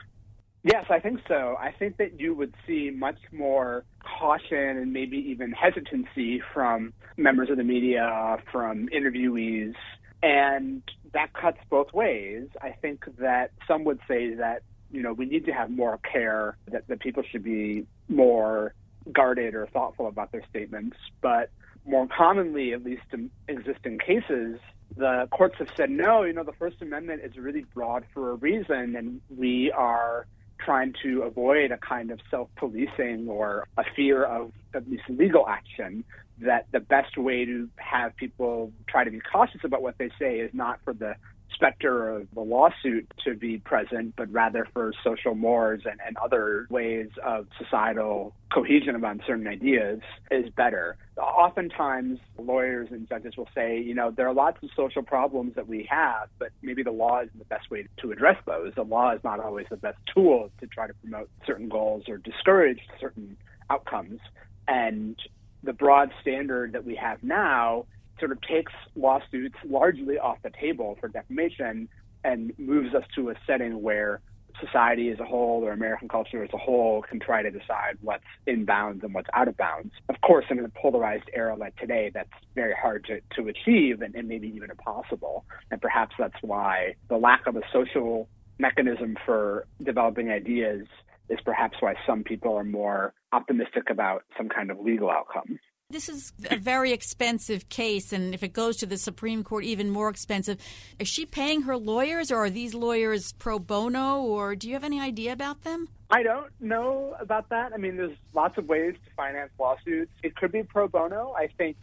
Yes, 0.63 0.85
I 0.89 0.99
think 0.99 1.21
so. 1.27 1.55
I 1.59 1.71
think 1.71 1.97
that 1.97 2.19
you 2.19 2.33
would 2.35 2.53
see 2.65 2.89
much 2.89 3.19
more 3.31 3.85
caution 3.99 4.57
and 4.57 4.91
maybe 4.91 5.17
even 5.17 5.51
hesitancy 5.51 6.41
from 6.53 6.93
members 7.15 7.49
of 7.49 7.57
the 7.57 7.63
media, 7.63 8.37
from 8.51 8.89
interviewees, 8.89 9.75
and 10.21 10.81
that 11.13 11.33
cuts 11.33 11.59
both 11.69 11.93
ways. 11.93 12.47
I 12.61 12.71
think 12.71 13.05
that 13.19 13.51
some 13.67 13.85
would 13.85 13.99
say 14.07 14.33
that, 14.33 14.63
you 14.91 15.01
know, 15.01 15.13
we 15.13 15.25
need 15.25 15.45
to 15.45 15.53
have 15.53 15.69
more 15.69 15.99
care, 15.99 16.57
that, 16.69 16.87
that 16.87 16.99
people 16.99 17.23
should 17.31 17.43
be 17.43 17.85
more 18.09 18.73
guarded 19.13 19.55
or 19.55 19.67
thoughtful 19.67 20.07
about 20.07 20.31
their 20.31 20.43
statements. 20.49 20.97
But 21.21 21.49
more 21.85 22.07
commonly, 22.07 22.73
at 22.73 22.83
least 22.83 23.03
in 23.13 23.29
existing 23.47 23.99
cases, 23.99 24.59
the 24.95 25.27
courts 25.31 25.55
have 25.59 25.69
said, 25.75 25.89
no, 25.89 26.23
you 26.23 26.33
know, 26.33 26.43
the 26.43 26.53
First 26.53 26.81
Amendment 26.81 27.21
is 27.23 27.37
really 27.37 27.65
broad 27.73 28.05
for 28.13 28.31
a 28.31 28.35
reason, 28.35 28.95
and 28.95 29.21
we 29.35 29.71
are 29.71 30.25
trying 30.59 30.93
to 31.03 31.21
avoid 31.21 31.71
a 31.71 31.77
kind 31.77 32.11
of 32.11 32.19
self 32.31 32.49
policing 32.55 33.27
or 33.27 33.67
a 33.77 33.83
fear 33.95 34.23
of 34.23 34.51
at 34.73 34.89
least 34.89 35.03
legal 35.09 35.47
action. 35.47 36.03
That 36.39 36.67
the 36.71 36.79
best 36.79 37.17
way 37.17 37.45
to 37.45 37.67
have 37.77 38.15
people 38.15 38.71
try 38.87 39.03
to 39.03 39.09
be 39.09 39.19
cautious 39.19 39.61
about 39.63 39.81
what 39.81 39.97
they 39.97 40.09
say 40.19 40.39
is 40.39 40.51
not 40.53 40.79
for 40.83 40.93
the 40.93 41.15
specter 41.57 42.09
of 42.09 42.27
the 42.35 42.41
lawsuit 42.41 43.11
to 43.25 43.33
be 43.33 43.57
present, 43.57 44.13
but 44.15 44.31
rather 44.31 44.67
for 44.73 44.93
social 45.03 45.33
mores 45.33 45.81
and, 45.85 45.99
and 46.05 46.15
other 46.17 46.67
ways 46.69 47.09
of 47.25 47.47
societal 47.57 48.33
cohesion 48.53 48.95
about 48.95 49.17
certain 49.25 49.47
ideas 49.47 49.99
is 50.29 50.49
better. 50.55 50.95
Oftentimes, 51.17 52.19
lawyers 52.37 52.89
and 52.91 53.09
judges 53.09 53.35
will 53.35 53.49
say, 53.55 53.79
you 53.79 53.95
know, 53.95 54.11
there 54.11 54.27
are 54.27 54.33
lots 54.33 54.61
of 54.61 54.69
social 54.75 55.01
problems 55.01 55.55
that 55.55 55.67
we 55.67 55.87
have, 55.89 56.29
but 56.37 56.49
maybe 56.61 56.83
the 56.83 56.91
law 56.91 57.21
isn't 57.21 57.37
the 57.39 57.45
best 57.45 57.71
way 57.71 57.87
to 57.97 58.11
address 58.11 58.37
those. 58.45 58.73
The 58.75 58.83
law 58.83 59.13
is 59.13 59.23
not 59.23 59.39
always 59.39 59.65
the 59.71 59.77
best 59.77 59.97
tool 60.13 60.51
to 60.59 60.67
try 60.67 60.85
to 60.85 60.93
promote 60.93 61.29
certain 61.45 61.69
goals 61.69 62.03
or 62.07 62.17
discourage 62.17 62.81
certain 63.01 63.35
outcomes. 63.71 64.19
And 64.67 65.17
the 65.63 65.73
broad 65.73 66.11
standard 66.21 66.73
that 66.73 66.85
we 66.85 66.95
have 66.95 67.23
now 67.23 67.85
sort 68.19 68.31
of 68.31 68.41
takes 68.41 68.73
lawsuits 68.95 69.57
largely 69.65 70.17
off 70.17 70.37
the 70.43 70.51
table 70.59 70.97
for 70.99 71.07
defamation 71.07 71.87
and 72.23 72.53
moves 72.57 72.93
us 72.93 73.03
to 73.15 73.29
a 73.29 73.35
setting 73.45 73.81
where 73.81 74.21
society 74.59 75.09
as 75.09 75.19
a 75.19 75.25
whole 75.25 75.63
or 75.63 75.71
American 75.71 76.07
culture 76.07 76.43
as 76.43 76.49
a 76.53 76.57
whole 76.57 77.03
can 77.03 77.19
try 77.19 77.41
to 77.41 77.51
decide 77.51 77.97
what's 78.01 78.23
in 78.45 78.65
bounds 78.65 79.03
and 79.03 79.13
what's 79.13 79.29
out 79.33 79.47
of 79.47 79.55
bounds. 79.57 79.93
Of 80.09 80.19
course, 80.21 80.45
in 80.49 80.59
a 80.59 80.69
polarized 80.69 81.29
era 81.33 81.55
like 81.55 81.75
today, 81.75 82.11
that's 82.13 82.29
very 82.55 82.73
hard 82.73 83.05
to, 83.05 83.21
to 83.35 83.49
achieve 83.49 84.01
and, 84.01 84.15
and 84.15 84.27
maybe 84.27 84.47
even 84.47 84.71
impossible. 84.71 85.45
And 85.71 85.81
perhaps 85.81 86.15
that's 86.17 86.35
why 86.41 86.95
the 87.09 87.17
lack 87.17 87.45
of 87.47 87.55
a 87.55 87.61
social 87.71 88.27
mechanism 88.59 89.15
for 89.25 89.67
developing 89.83 90.31
ideas 90.31 90.87
is 91.29 91.39
perhaps 91.43 91.77
why 91.79 91.95
some 92.05 92.23
people 92.23 92.55
are 92.55 92.63
more 92.63 93.13
optimistic 93.31 93.89
about 93.89 94.23
some 94.37 94.49
kind 94.49 94.71
of 94.71 94.79
legal 94.79 95.09
outcome. 95.09 95.59
This 95.89 96.09
is 96.09 96.33
a 96.51 96.57
very 96.57 96.91
expensive 96.91 97.69
case, 97.69 98.11
and 98.11 98.33
if 98.33 98.43
it 98.43 98.51
goes 98.51 98.75
to 98.77 98.85
the 98.85 98.97
Supreme 98.97 99.41
Court, 99.41 99.63
even 99.63 99.89
more 99.89 100.09
expensive. 100.09 100.57
Is 100.99 101.07
she 101.07 101.25
paying 101.25 101.61
her 101.61 101.77
lawyers, 101.77 102.29
or 102.29 102.43
are 102.43 102.49
these 102.49 102.73
lawyers 102.73 103.31
pro 103.31 103.57
bono, 103.57 104.19
or 104.19 104.53
do 104.53 104.67
you 104.67 104.73
have 104.73 104.83
any 104.83 104.99
idea 104.99 105.31
about 105.31 105.63
them? 105.63 105.87
I 106.09 106.23
don't 106.23 106.51
know 106.59 107.15
about 107.21 107.47
that. 107.51 107.71
I 107.71 107.77
mean, 107.77 107.95
there's 107.95 108.17
lots 108.33 108.57
of 108.57 108.67
ways 108.67 108.95
to 109.05 109.11
finance 109.15 109.51
lawsuits. 109.57 110.11
It 110.23 110.35
could 110.35 110.51
be 110.51 110.61
pro 110.61 110.89
bono. 110.89 111.33
I 111.37 111.47
think 111.57 111.77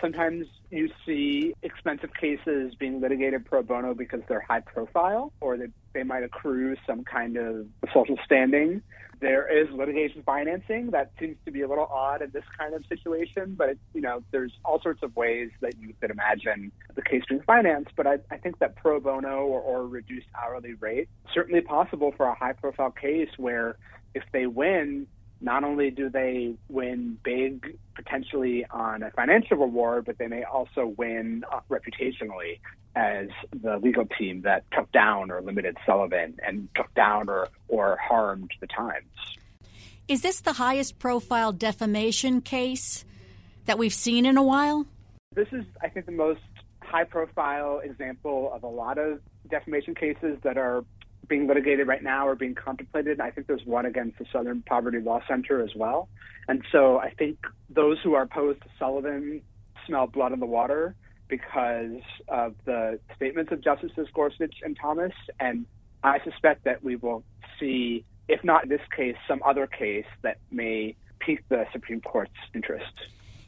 sometimes 0.00 0.46
you 0.70 0.88
see 1.04 1.52
expensive 1.64 2.14
cases 2.14 2.76
being 2.76 3.00
litigated 3.00 3.44
pro 3.44 3.64
bono 3.64 3.92
because 3.92 4.20
they're 4.28 4.38
high 4.38 4.60
profile 4.60 5.32
or 5.40 5.56
that 5.56 5.72
they 5.94 6.04
might 6.04 6.22
accrue 6.22 6.76
some 6.86 7.02
kind 7.02 7.36
of 7.36 7.66
social 7.92 8.18
standing. 8.24 8.82
There 9.20 9.46
is 9.46 9.68
litigation 9.72 10.22
financing 10.22 10.90
that 10.92 11.10
seems 11.18 11.36
to 11.44 11.50
be 11.50 11.62
a 11.62 11.68
little 11.68 11.86
odd 11.86 12.22
in 12.22 12.30
this 12.30 12.44
kind 12.56 12.74
of 12.74 12.84
situation, 12.86 13.54
but 13.58 13.70
it, 13.70 13.78
you 13.92 14.00
know, 14.00 14.22
there's 14.30 14.52
all 14.64 14.80
sorts 14.80 15.02
of 15.02 15.16
ways 15.16 15.50
that 15.60 15.74
you 15.80 15.92
could 16.00 16.10
imagine 16.10 16.70
the 16.94 17.02
case 17.02 17.22
being 17.28 17.42
financed. 17.42 17.90
But 17.96 18.06
I, 18.06 18.18
I 18.30 18.36
think 18.36 18.58
that 18.60 18.76
pro 18.76 19.00
bono 19.00 19.38
or, 19.38 19.60
or 19.60 19.86
reduced 19.86 20.28
hourly 20.40 20.74
rate 20.74 21.08
certainly 21.34 21.60
possible 21.60 22.12
for 22.16 22.26
a 22.26 22.34
high 22.34 22.52
profile 22.52 22.90
case 22.90 23.30
where 23.36 23.76
if 24.14 24.22
they 24.32 24.46
win, 24.46 25.06
not 25.40 25.64
only 25.64 25.90
do 25.90 26.10
they 26.10 26.54
win 26.68 27.18
big 27.22 27.76
potentially 27.94 28.66
on 28.70 29.02
a 29.02 29.10
financial 29.10 29.56
reward, 29.56 30.04
but 30.04 30.18
they 30.18 30.26
may 30.26 30.44
also 30.44 30.94
win 30.96 31.44
uh, 31.52 31.60
reputationally 31.70 32.58
as 32.98 33.28
the 33.52 33.78
legal 33.78 34.06
team 34.18 34.42
that 34.42 34.64
took 34.72 34.90
down 34.90 35.30
or 35.30 35.40
limited 35.40 35.76
Sullivan 35.86 36.36
and 36.44 36.68
took 36.74 36.92
down 36.94 37.28
or, 37.28 37.48
or 37.68 37.96
harmed 37.96 38.50
the 38.60 38.66
Times. 38.66 39.06
Is 40.08 40.22
this 40.22 40.40
the 40.40 40.54
highest 40.54 40.98
profile 40.98 41.52
defamation 41.52 42.40
case 42.40 43.04
that 43.66 43.78
we've 43.78 43.94
seen 43.94 44.26
in 44.26 44.36
a 44.36 44.42
while? 44.42 44.84
This 45.32 45.46
is, 45.52 45.64
I 45.80 45.88
think, 45.88 46.06
the 46.06 46.12
most 46.12 46.40
high 46.80 47.04
profile 47.04 47.80
example 47.84 48.50
of 48.52 48.64
a 48.64 48.68
lot 48.68 48.98
of 48.98 49.20
defamation 49.48 49.94
cases 49.94 50.38
that 50.42 50.58
are 50.58 50.84
being 51.28 51.46
litigated 51.46 51.86
right 51.86 52.02
now 52.02 52.26
or 52.26 52.34
being 52.34 52.54
contemplated. 52.54 53.20
I 53.20 53.30
think 53.30 53.46
there's 53.46 53.64
one 53.64 53.86
against 53.86 54.18
the 54.18 54.24
Southern 54.32 54.62
Poverty 54.62 54.98
Law 54.98 55.20
Center 55.28 55.62
as 55.62 55.74
well. 55.76 56.08
And 56.48 56.64
so 56.72 56.98
I 56.98 57.10
think 57.10 57.38
those 57.70 57.98
who 58.02 58.14
are 58.14 58.22
opposed 58.22 58.62
to 58.62 58.68
Sullivan 58.78 59.42
smell 59.86 60.06
blood 60.06 60.32
in 60.32 60.40
the 60.40 60.46
water 60.46 60.96
because 61.28 62.00
of 62.28 62.54
the 62.64 62.98
statements 63.16 63.52
of 63.52 63.60
Justices 63.62 64.08
Gorsuch 64.14 64.56
and 64.62 64.76
Thomas. 64.80 65.12
And 65.38 65.66
I 66.02 66.18
suspect 66.24 66.64
that 66.64 66.82
we 66.82 66.96
will 66.96 67.22
see, 67.60 68.04
if 68.28 68.42
not 68.42 68.64
in 68.64 68.68
this 68.68 68.80
case, 68.96 69.16
some 69.26 69.40
other 69.44 69.66
case 69.66 70.06
that 70.22 70.38
may 70.50 70.96
pique 71.20 71.46
the 71.48 71.66
Supreme 71.72 72.00
Court's 72.00 72.32
interest. 72.54 72.92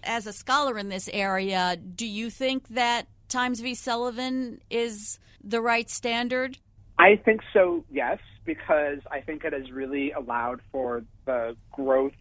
As 0.02 0.26
a 0.26 0.32
scholar 0.32 0.78
in 0.78 0.88
this 0.88 1.08
area, 1.12 1.76
do 1.76 2.06
you 2.06 2.30
think 2.30 2.68
that 2.68 3.06
Times 3.28 3.60
v. 3.60 3.74
Sullivan 3.74 4.60
is 4.70 5.18
the 5.42 5.60
right 5.60 5.88
standard? 5.88 6.58
I 6.98 7.16
think 7.16 7.40
so, 7.52 7.84
yes, 7.90 8.18
because 8.44 8.98
I 9.10 9.20
think 9.20 9.44
it 9.44 9.52
has 9.52 9.70
really 9.70 10.12
allowed 10.12 10.60
for 10.72 11.04
the 11.24 11.56
growth 11.70 12.12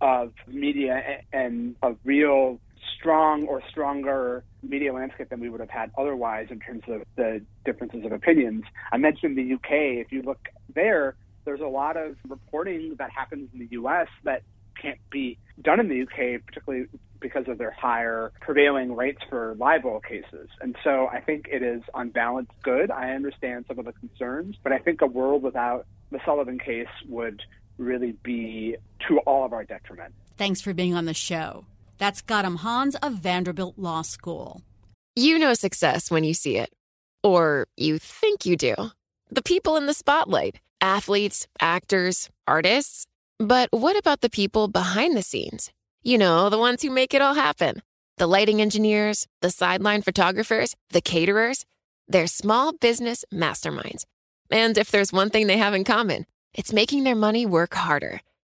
of 0.00 0.32
media 0.46 1.22
and 1.32 1.74
a 1.82 1.94
real 2.04 2.60
strong 3.02 3.46
or 3.48 3.60
stronger 3.68 4.44
media 4.62 4.92
landscape 4.92 5.28
than 5.28 5.40
we 5.40 5.48
would 5.48 5.58
have 5.58 5.70
had 5.70 5.90
otherwise 5.98 6.46
in 6.50 6.60
terms 6.60 6.84
of 6.86 7.02
the 7.16 7.42
differences 7.64 8.04
of 8.04 8.12
opinions. 8.12 8.62
I 8.92 8.96
mentioned 8.96 9.36
the 9.36 9.54
UK. 9.54 9.98
If 10.04 10.12
you 10.12 10.22
look 10.22 10.48
there, 10.72 11.16
there's 11.44 11.60
a 11.60 11.66
lot 11.66 11.96
of 11.96 12.14
reporting 12.28 12.94
that 12.98 13.10
happens 13.10 13.48
in 13.52 13.58
the 13.58 13.68
US 13.72 14.06
that 14.22 14.42
can't 14.80 15.00
be 15.10 15.36
done 15.60 15.80
in 15.80 15.88
the 15.88 16.02
UK, 16.02 16.44
particularly 16.46 16.86
because 17.20 17.48
of 17.48 17.58
their 17.58 17.72
higher 17.72 18.32
prevailing 18.40 18.94
rates 18.94 19.20
for 19.28 19.56
libel 19.58 20.00
cases. 20.00 20.48
And 20.60 20.76
so 20.84 21.08
I 21.08 21.20
think 21.20 21.48
it 21.50 21.62
is 21.62 21.82
on 21.94 22.10
balance 22.10 22.50
good. 22.62 22.90
I 22.90 23.10
understand 23.10 23.64
some 23.66 23.80
of 23.80 23.84
the 23.84 23.92
concerns, 23.92 24.56
but 24.62 24.72
I 24.72 24.78
think 24.78 25.02
a 25.02 25.06
world 25.06 25.42
without 25.42 25.86
the 26.12 26.20
Sullivan 26.24 26.58
case 26.58 26.88
would 27.08 27.42
really 27.78 28.12
be 28.22 28.76
to 29.08 29.18
all 29.20 29.44
of 29.44 29.52
our 29.52 29.64
detriment. 29.64 30.14
Thanks 30.36 30.60
for 30.60 30.72
being 30.72 30.94
on 30.94 31.04
the 31.04 31.14
show. 31.14 31.64
That's 31.98 32.22
Gautam 32.22 32.58
Hans 32.58 32.96
of 32.96 33.14
Vanderbilt 33.14 33.78
Law 33.78 34.02
School. 34.02 34.62
You 35.14 35.38
know 35.38 35.54
success 35.54 36.10
when 36.10 36.24
you 36.24 36.34
see 36.34 36.56
it, 36.56 36.72
or 37.22 37.66
you 37.76 37.98
think 37.98 38.46
you 38.46 38.56
do. 38.56 38.74
The 39.30 39.42
people 39.42 39.76
in 39.76 39.86
the 39.86 39.94
spotlight 39.94 40.60
athletes, 40.82 41.46
actors, 41.60 42.28
artists. 42.46 43.06
But 43.38 43.68
what 43.72 43.96
about 43.96 44.20
the 44.20 44.28
people 44.28 44.68
behind 44.68 45.16
the 45.16 45.22
scenes? 45.22 45.70
You 46.02 46.18
know, 46.18 46.50
the 46.50 46.58
ones 46.58 46.82
who 46.82 46.90
make 46.90 47.14
it 47.14 47.22
all 47.22 47.34
happen 47.34 47.82
the 48.18 48.26
lighting 48.26 48.60
engineers, 48.60 49.26
the 49.40 49.50
sideline 49.50 50.02
photographers, 50.02 50.76
the 50.90 51.00
caterers. 51.00 51.64
They're 52.08 52.26
small 52.26 52.72
business 52.72 53.24
masterminds. 53.32 54.04
And 54.50 54.76
if 54.76 54.90
there's 54.90 55.12
one 55.12 55.30
thing 55.30 55.46
they 55.46 55.56
have 55.56 55.74
in 55.74 55.82
common, 55.82 56.26
it's 56.52 56.72
making 56.72 57.04
their 57.04 57.16
money 57.16 57.46
work 57.46 57.74
harder. 57.74 58.20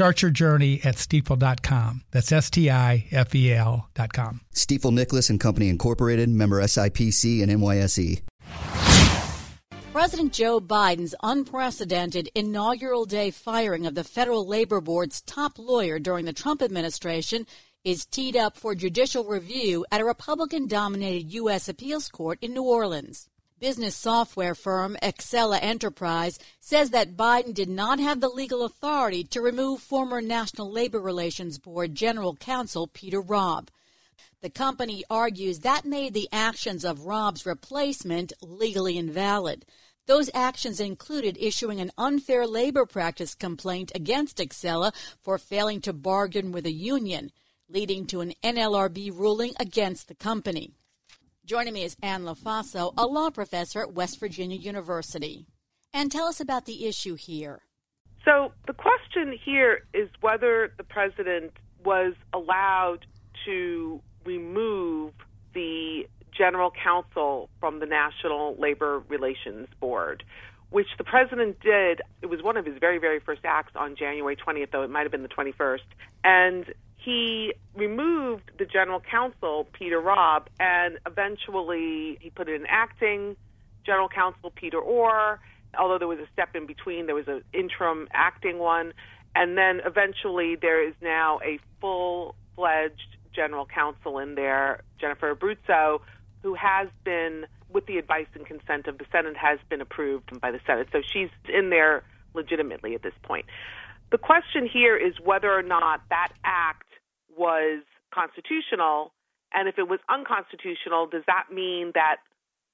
Start 0.00 0.22
your 0.22 0.30
journey 0.30 0.80
at 0.82 0.94
stifel.com. 0.94 2.04
That's 2.10 2.32
S 2.32 2.48
T 2.48 2.70
I 2.70 3.06
F 3.10 3.34
E 3.34 3.52
L.com. 3.52 4.40
Stifel 4.54 4.94
Nicolaus 4.94 5.28
and 5.28 5.38
Company 5.38 5.68
Incorporated, 5.68 6.30
member 6.30 6.62
SIPC 6.62 7.42
and 7.42 7.52
NYSE. 7.52 8.22
President 9.92 10.32
Joe 10.32 10.58
Biden's 10.58 11.14
unprecedented 11.22 12.30
inaugural 12.34 13.04
day 13.04 13.30
firing 13.30 13.84
of 13.84 13.94
the 13.94 14.02
Federal 14.02 14.48
Labor 14.48 14.80
Board's 14.80 15.20
top 15.20 15.58
lawyer 15.58 15.98
during 15.98 16.24
the 16.24 16.32
Trump 16.32 16.62
administration 16.62 17.46
is 17.84 18.06
teed 18.06 18.38
up 18.38 18.56
for 18.56 18.74
judicial 18.74 19.24
review 19.24 19.84
at 19.92 20.00
a 20.00 20.06
Republican 20.06 20.66
dominated 20.66 21.30
U.S. 21.34 21.68
appeals 21.68 22.08
court 22.08 22.38
in 22.40 22.54
New 22.54 22.62
Orleans. 22.62 23.28
Business 23.60 23.94
software 23.94 24.54
firm 24.54 24.96
Exela 25.02 25.58
Enterprise 25.60 26.38
says 26.60 26.92
that 26.92 27.14
Biden 27.14 27.52
did 27.52 27.68
not 27.68 28.00
have 28.00 28.22
the 28.22 28.30
legal 28.30 28.64
authority 28.64 29.22
to 29.24 29.42
remove 29.42 29.82
former 29.82 30.22
National 30.22 30.72
Labor 30.72 30.98
Relations 30.98 31.58
Board 31.58 31.94
General 31.94 32.34
Counsel 32.36 32.86
Peter 32.86 33.20
Robb. 33.20 33.70
The 34.40 34.48
company 34.48 35.04
argues 35.10 35.58
that 35.58 35.84
made 35.84 36.14
the 36.14 36.30
actions 36.32 36.86
of 36.86 37.04
Robb's 37.04 37.44
replacement 37.44 38.32
legally 38.40 38.96
invalid. 38.96 39.66
Those 40.06 40.30
actions 40.32 40.80
included 40.80 41.36
issuing 41.38 41.82
an 41.82 41.90
unfair 41.98 42.46
labor 42.46 42.86
practice 42.86 43.34
complaint 43.34 43.92
against 43.94 44.38
Exela 44.38 44.94
for 45.20 45.36
failing 45.36 45.82
to 45.82 45.92
bargain 45.92 46.50
with 46.50 46.64
a 46.64 46.72
union, 46.72 47.30
leading 47.68 48.06
to 48.06 48.22
an 48.22 48.32
NLRB 48.42 49.10
ruling 49.12 49.52
against 49.60 50.08
the 50.08 50.14
company. 50.14 50.72
Joining 51.46 51.74
me 51.74 51.82
is 51.82 51.96
Ann 52.02 52.22
Lofaso, 52.22 52.92
a 52.96 53.06
law 53.06 53.30
professor 53.30 53.80
at 53.80 53.92
West 53.92 54.20
Virginia 54.20 54.56
University. 54.56 55.46
And 55.92 56.12
tell 56.12 56.26
us 56.26 56.38
about 56.38 56.66
the 56.66 56.86
issue 56.86 57.16
here. 57.16 57.62
So, 58.24 58.52
the 58.66 58.74
question 58.74 59.36
here 59.44 59.84
is 59.92 60.08
whether 60.20 60.72
the 60.76 60.84
president 60.84 61.52
was 61.84 62.12
allowed 62.32 63.06
to 63.46 64.00
remove 64.24 65.12
the 65.54 66.06
general 66.36 66.70
counsel 66.70 67.48
from 67.58 67.80
the 67.80 67.86
National 67.86 68.54
Labor 68.56 69.02
Relations 69.08 69.66
Board, 69.80 70.22
which 70.68 70.88
the 70.98 71.04
president 71.04 71.58
did. 71.60 72.02
It 72.22 72.26
was 72.26 72.42
one 72.42 72.58
of 72.58 72.66
his 72.66 72.76
very, 72.78 72.98
very 72.98 73.18
first 73.18 73.40
acts 73.44 73.72
on 73.74 73.96
January 73.96 74.36
20th, 74.36 74.70
though 74.70 74.82
it 74.82 74.90
might 74.90 75.02
have 75.02 75.10
been 75.10 75.22
the 75.22 75.28
21st. 75.28 75.78
And 76.22 76.66
he 77.02 77.54
removed 77.74 78.50
the 78.58 78.66
general 78.66 79.00
counsel, 79.00 79.66
Peter 79.72 80.00
Robb, 80.00 80.48
and 80.58 80.98
eventually 81.06 82.18
he 82.20 82.30
put 82.30 82.48
in 82.48 82.66
acting 82.68 83.36
general 83.86 84.08
counsel, 84.08 84.50
Peter 84.54 84.78
Ohr. 84.78 85.40
Although 85.78 85.98
there 85.98 86.08
was 86.08 86.18
a 86.18 86.28
step 86.32 86.54
in 86.54 86.66
between, 86.66 87.06
there 87.06 87.14
was 87.14 87.28
an 87.28 87.42
interim 87.52 88.08
acting 88.12 88.58
one. 88.58 88.92
And 89.34 89.56
then 89.56 89.80
eventually 89.84 90.56
there 90.56 90.86
is 90.86 90.94
now 91.00 91.40
a 91.44 91.58
full 91.80 92.34
fledged 92.56 93.16
general 93.32 93.64
counsel 93.64 94.18
in 94.18 94.34
there, 94.34 94.82
Jennifer 95.00 95.34
Abruzzo, 95.34 96.00
who 96.42 96.54
has 96.54 96.88
been, 97.04 97.46
with 97.72 97.86
the 97.86 97.98
advice 97.98 98.26
and 98.34 98.44
consent 98.44 98.88
of 98.88 98.98
the 98.98 99.04
Senate, 99.12 99.36
has 99.36 99.58
been 99.68 99.80
approved 99.80 100.38
by 100.40 100.50
the 100.50 100.60
Senate. 100.66 100.88
So 100.92 101.00
she's 101.00 101.30
in 101.48 101.70
there 101.70 102.02
legitimately 102.34 102.94
at 102.94 103.02
this 103.02 103.14
point. 103.22 103.46
The 104.10 104.18
question 104.18 104.66
here 104.66 104.96
is 104.96 105.14
whether 105.22 105.52
or 105.52 105.62
not 105.62 106.02
that 106.10 106.32
act 106.44 106.89
was 107.36 107.82
constitutional, 108.12 109.12
and 109.52 109.68
if 109.68 109.78
it 109.78 109.88
was 109.88 110.00
unconstitutional, 110.08 111.06
does 111.06 111.22
that 111.26 111.46
mean 111.52 111.92
that 111.94 112.16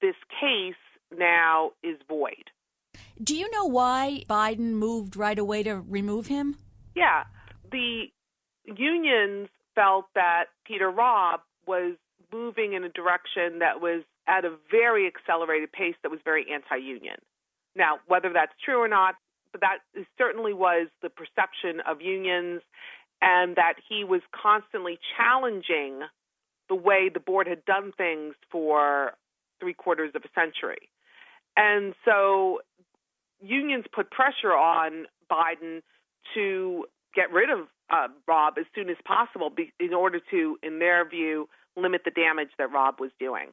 this 0.01 0.15
case 0.39 0.75
now 1.15 1.71
is 1.83 1.97
void? 2.07 2.51
Do 3.21 3.35
you 3.35 3.49
know 3.51 3.65
why 3.65 4.23
Biden 4.29 4.73
moved 4.73 5.15
right 5.15 5.37
away 5.37 5.63
to 5.63 5.75
remove 5.75 6.27
him? 6.27 6.57
Yeah. 6.95 7.23
The 7.71 8.05
unions 8.65 9.49
felt 9.75 10.05
that 10.15 10.45
Peter 10.65 10.89
Robb 10.89 11.41
was 11.65 11.95
moving 12.31 12.73
in 12.73 12.83
a 12.83 12.89
direction 12.89 13.59
that 13.59 13.81
was 13.81 14.03
at 14.27 14.45
a 14.45 14.55
very 14.69 15.07
accelerated 15.07 15.71
pace 15.71 15.95
that 16.03 16.09
was 16.09 16.19
very 16.23 16.45
anti 16.51 16.77
union. 16.77 17.15
Now, 17.75 17.99
whether 18.07 18.31
that's 18.33 18.51
true 18.63 18.81
or 18.81 18.87
not, 18.87 19.15
but 19.51 19.61
that 19.61 19.77
certainly 20.17 20.53
was 20.53 20.87
the 21.01 21.09
perception 21.09 21.81
of 21.87 22.01
unions, 22.01 22.61
and 23.21 23.55
that 23.55 23.75
he 23.89 24.03
was 24.03 24.21
constantly 24.31 24.99
challenging 25.17 26.01
the 26.69 26.75
way 26.75 27.09
the 27.13 27.19
board 27.19 27.47
had 27.47 27.63
done 27.65 27.91
things 27.97 28.35
for 28.51 29.13
three 29.59 29.73
quarters 29.73 30.11
of 30.15 30.23
a 30.23 30.39
century. 30.39 30.89
And 31.55 31.95
so 32.05 32.61
unions 33.41 33.85
put 33.93 34.11
pressure 34.11 34.53
on 34.53 35.05
Biden 35.31 35.81
to 36.35 36.85
get 37.15 37.31
rid 37.31 37.49
of 37.49 37.67
uh, 37.89 38.07
Robb 38.27 38.55
as 38.59 38.65
soon 38.75 38.89
as 38.89 38.97
possible 39.05 39.49
be, 39.49 39.71
in 39.79 39.93
order 39.93 40.19
to, 40.31 40.57
in 40.61 40.79
their 40.79 41.07
view, 41.07 41.49
limit 41.75 42.01
the 42.05 42.11
damage 42.11 42.49
that 42.57 42.71
Robb 42.71 42.99
was 42.99 43.11
doing. 43.19 43.47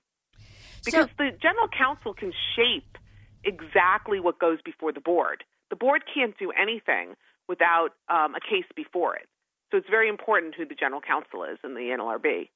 Because 0.85 1.07
so, 1.07 1.11
the 1.19 1.31
general 1.41 1.69
counsel 1.69 2.13
can 2.13 2.33
shape 2.57 2.99
exactly 3.45 4.21
what 4.21 4.39
goes 4.39 4.59
before 4.65 4.93
the 4.93 5.01
board. 5.01 5.45
The 5.71 5.77
board 5.77 6.03
can't 6.13 6.37
do 6.39 6.51
anything 6.51 7.15
without 7.49 7.91
um, 8.09 8.35
a 8.35 8.41
case 8.41 8.67
before 8.75 9.17
it. 9.17 9.29
So 9.75 9.79
it's 9.79 9.91
very 9.91 10.09
important 10.09 10.55
who 10.55 10.65
the 10.65 10.77
general 10.77 11.01
counsel 11.01 11.43
is 11.43 11.59
in 11.65 11.75
the 11.75 11.91
NLRB. 11.99 12.49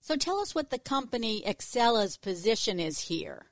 So 0.00 0.16
tell 0.16 0.40
us 0.40 0.52
what 0.52 0.70
the 0.70 0.80
company 0.80 1.40
Exela's 1.46 2.16
position 2.16 2.80
is 2.80 3.02
here. 3.02 3.46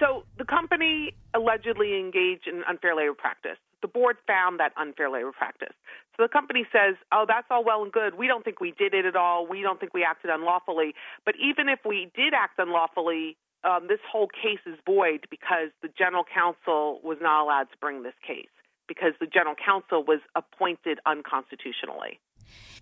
So 0.00 0.24
the 0.38 0.46
company 0.46 1.12
allegedly 1.34 2.00
engaged 2.00 2.48
in 2.48 2.62
unfair 2.66 2.96
labor 2.96 3.12
practice. 3.12 3.58
The 3.82 3.88
board 3.88 4.16
found 4.26 4.58
that 4.58 4.72
unfair 4.78 5.10
labor 5.10 5.32
practice. 5.32 5.76
So 6.16 6.22
the 6.22 6.30
company 6.30 6.64
says, 6.72 6.96
oh, 7.12 7.26
that's 7.28 7.46
all 7.50 7.62
well 7.62 7.82
and 7.82 7.92
good. 7.92 8.14
We 8.16 8.26
don't 8.26 8.42
think 8.42 8.58
we 8.58 8.72
did 8.72 8.94
it 8.94 9.04
at 9.04 9.16
all. 9.16 9.46
We 9.46 9.60
don't 9.60 9.78
think 9.78 9.92
we 9.92 10.02
acted 10.02 10.30
unlawfully. 10.30 10.94
But 11.26 11.34
even 11.36 11.68
if 11.68 11.80
we 11.84 12.10
did 12.16 12.32
act 12.32 12.58
unlawfully, 12.58 13.36
um, 13.64 13.84
this 13.86 14.00
whole 14.10 14.28
case 14.28 14.64
is 14.64 14.78
void 14.86 15.26
because 15.28 15.76
the 15.82 15.90
general 15.92 16.24
counsel 16.24 17.00
was 17.04 17.18
not 17.20 17.44
allowed 17.44 17.68
to 17.68 17.76
bring 17.82 18.02
this 18.02 18.16
case 18.26 18.48
because 18.88 19.12
the 19.20 19.26
general 19.26 19.54
counsel 19.54 20.02
was 20.02 20.20
appointed 20.34 21.00
unconstitutionally. 21.04 22.18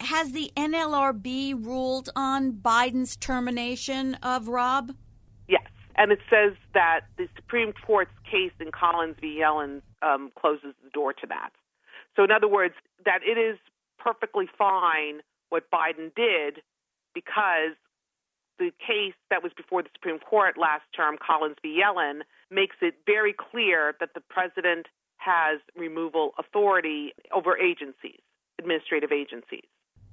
Has 0.00 0.32
the 0.32 0.50
NLRB 0.56 1.64
ruled 1.64 2.10
on 2.16 2.52
Biden's 2.52 3.16
termination 3.16 4.14
of 4.22 4.48
Robb? 4.48 4.92
Yes. 5.48 5.62
And 5.96 6.10
it 6.10 6.18
says 6.28 6.54
that 6.74 7.02
the 7.16 7.28
Supreme 7.36 7.72
Court's 7.86 8.10
case 8.30 8.52
in 8.60 8.70
Collins 8.72 9.16
v. 9.20 9.40
Yellen 9.40 9.82
um, 10.02 10.32
closes 10.38 10.74
the 10.82 10.90
door 10.90 11.12
to 11.12 11.26
that. 11.28 11.50
So, 12.16 12.24
in 12.24 12.30
other 12.30 12.48
words, 12.48 12.74
that 13.04 13.20
it 13.24 13.38
is 13.38 13.58
perfectly 13.98 14.46
fine 14.58 15.20
what 15.50 15.70
Biden 15.70 16.14
did 16.14 16.62
because 17.14 17.76
the 18.58 18.70
case 18.78 19.14
that 19.30 19.42
was 19.42 19.52
before 19.56 19.82
the 19.82 19.88
Supreme 19.94 20.18
Court 20.18 20.56
last 20.58 20.84
term, 20.94 21.16
Collins 21.24 21.56
v. 21.62 21.80
Yellen, 21.82 22.20
makes 22.50 22.76
it 22.82 22.94
very 23.06 23.32
clear 23.32 23.94
that 24.00 24.10
the 24.14 24.20
president 24.20 24.86
has 25.16 25.60
removal 25.76 26.32
authority 26.38 27.14
over 27.34 27.56
agencies, 27.58 28.20
administrative 28.64 29.12
agencies. 29.12 29.68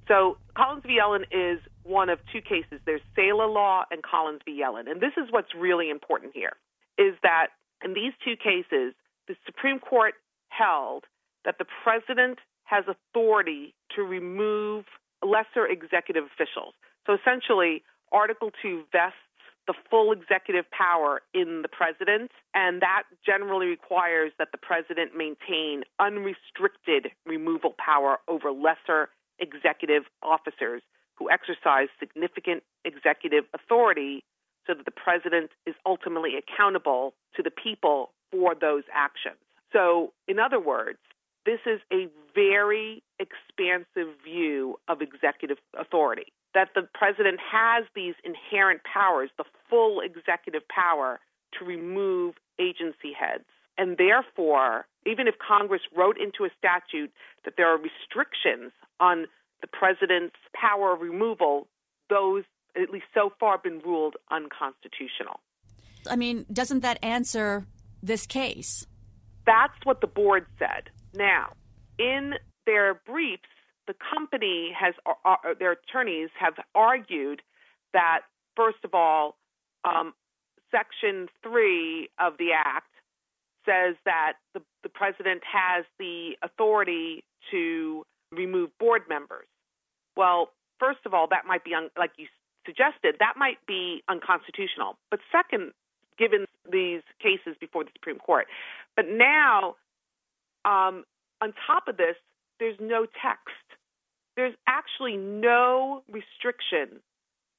So 0.08 0.38
Collins 0.58 0.84
v. 0.86 1.00
Yellen 1.00 1.24
is 1.32 1.60
one 1.84 2.10
of 2.10 2.20
two 2.34 2.42
cases. 2.42 2.84
There's 2.86 3.02
Seila 3.18 3.48
Law 3.48 3.84
and 3.90 4.04
Collins 4.04 4.42
v. 4.44 4.62
Yellen. 4.62 4.92
And 4.92 5.00
this 5.00 5.14
is 5.16 5.32
what's 5.32 5.56
really 5.56 5.90
important 5.90 6.34
here 6.36 6.54
is 6.98 7.16
that 7.24 7.48
in 7.84 7.94
these 7.94 8.12
two 8.24 8.36
cases, 8.36 8.94
the 9.28 9.36
Supreme 9.46 9.80
Court 9.80 10.14
held 10.50 11.06
that 11.46 11.56
the 11.58 11.66
president 11.84 12.40
has 12.66 12.84
authority 12.88 13.74
to 13.96 14.02
remove 14.04 14.86
lesser 15.24 15.66
executive 15.66 16.26
officials. 16.26 16.74
So 17.08 17.14
essentially, 17.16 17.84
Article 18.12 18.52
2 18.62 18.84
vests 18.92 19.18
the 19.68 19.74
full 19.90 20.12
executive 20.12 20.66
power 20.72 21.22
in 21.34 21.62
the 21.62 21.68
president, 21.68 22.32
and 22.54 22.82
that 22.82 23.04
generally 23.26 23.68
requires 23.68 24.32
that 24.40 24.50
the 24.52 24.58
president 24.58 25.16
maintain 25.16 25.84
unrestricted 26.00 27.12
removal 27.26 27.76
power 27.78 28.20
over 28.28 28.52
lesser 28.52 29.10
executive 29.40 30.04
officers 30.24 30.82
who 31.16 31.30
exercise 31.30 31.88
significant 32.00 32.64
executive 32.86 33.46
authority 33.54 34.24
so 34.66 34.74
that 34.74 34.86
the 34.86 34.92
president 34.92 35.52
is 35.66 35.76
ultimately 35.86 36.32
accountable 36.38 37.14
to 37.36 37.44
the 37.44 37.52
people 37.52 38.12
for 38.32 38.56
those 38.56 38.84
actions. 38.94 39.38
So, 39.74 40.14
in 40.28 40.40
other 40.40 40.60
words, 40.60 41.00
this 41.46 41.60
is 41.66 41.80
a 41.92 42.08
very 42.36 43.04
expansive 43.20 44.14
view 44.24 44.80
of 44.88 45.02
executive 45.02 45.58
authority 45.78 46.34
that 46.54 46.70
the 46.76 46.88
president 46.94 47.40
has 47.40 47.86
these 47.96 48.16
inherent 48.24 48.82
powers, 48.84 49.30
the 49.38 49.46
full 49.70 50.02
executive 50.02 50.68
power 50.68 51.20
to 51.58 51.66
remove 51.66 52.36
agency 52.60 53.14
heads. 53.18 53.46
And 53.78 53.98
therefore, 53.98 54.86
even 55.06 55.28
if 55.28 55.36
Congress 55.40 55.82
wrote 55.96 56.18
into 56.20 56.44
a 56.44 56.50
statute 56.58 57.12
that 57.46 57.56
there 57.58 57.68
are 57.68 57.78
restrictions 57.78 58.72
on 59.00 59.26
the 59.62 59.68
president's 59.68 60.36
power 60.54 60.94
of 60.94 61.02
removal, 61.02 61.68
those, 62.10 62.44
at 62.76 62.90
least 62.90 63.06
so 63.14 63.32
far, 63.40 63.54
have 63.54 63.64
been 63.64 63.80
ruled 63.80 64.16
unconstitutional. 64.30 65.40
I 66.10 66.16
mean, 66.16 66.46
doesn't 66.52 66.82
that 66.82 67.00
answer 67.04 67.66
this 68.04 68.26
case? 68.26 68.86
That's 69.46 69.74
what 69.84 70.02
the 70.02 70.08
board 70.08 70.46
said. 70.60 70.90
Now, 71.14 71.54
in 71.98 72.34
their 72.66 72.96
briefs, 73.06 73.44
the 73.88 73.96
company 74.14 74.72
has, 74.78 74.94
uh, 75.06 75.14
uh, 75.26 75.36
their 75.60 75.74
attorneys 75.74 76.30
have 76.40 76.54
argued 76.76 77.42
that, 77.94 78.22
first 78.56 78.78
of 78.84 78.94
all, 78.94 79.36
um, 79.84 80.14
Section 80.70 81.28
3 81.44 82.10
of 82.20 82.38
the 82.38 82.52
Act 82.54 82.88
says 83.66 83.96
that 84.06 84.34
the, 84.54 84.62
the 84.84 84.90
president 84.90 85.42
has 85.44 85.86
the 86.00 86.32
authority 86.42 87.24
to 87.52 88.04
remove 88.32 88.70
board 88.80 89.04
members. 89.10 89.48
Well, 90.16 90.50
first 90.80 91.00
of 91.06 91.14
all, 91.14 91.28
that 91.28 91.46
might 91.46 91.64
be, 91.64 91.74
un- 91.74 91.90
like 91.98 92.12
you 92.18 92.28
suggested, 92.66 93.16
that 93.20 93.34
might 93.38 93.58
be 93.68 94.04
unconstitutional. 94.08 94.98
But 95.10 95.20
second, 95.32 95.72
given 96.18 96.46
these 96.72 97.02
cases 97.22 97.56
before 97.60 97.84
the 97.84 97.90
Supreme 97.94 98.20
Court. 98.20 98.48
But 98.96 99.06
now, 99.10 99.76
um, 100.66 101.04
on 101.42 101.54
top 101.68 101.88
of 101.88 101.98
this, 101.98 102.16
there's 102.60 102.78
no 102.80 103.06
text. 103.06 103.61
There's 104.36 104.56
actually 104.68 105.18
no 105.18 106.04
restriction 106.10 107.00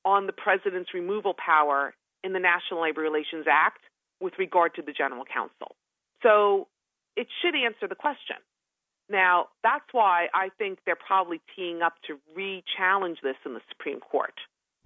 on 0.05 0.27
the 0.27 0.33
president's 0.33 0.95
removal 0.95 1.35
power 1.35 1.95
in 2.25 2.33
the 2.33 2.39
National 2.39 2.83
Labor 2.83 3.03
Relations 3.03 3.47
Act 3.51 3.81
with 4.21 4.35
regard 4.39 4.75
to 4.75 4.83
the 4.83 4.93
general 4.93 5.25
counsel. 5.25 5.77
So 6.23 6.69
it 7.17 7.27
should 7.43 7.55
answer 7.55 7.89
the 7.89 7.95
question. 7.95 8.37
Now, 9.11 9.49
that's 9.63 9.85
why 9.93 10.29
I 10.33 10.49
think 10.57 10.79
they're 10.87 10.97
probably 10.97 11.41
teeing 11.55 11.83
up 11.83 11.95
to 12.07 12.19
re 12.35 12.63
challenge 12.77 13.19
this 13.23 13.37
in 13.45 13.55
the 13.55 13.61
Supreme 13.69 14.01
Court. 14.01 14.35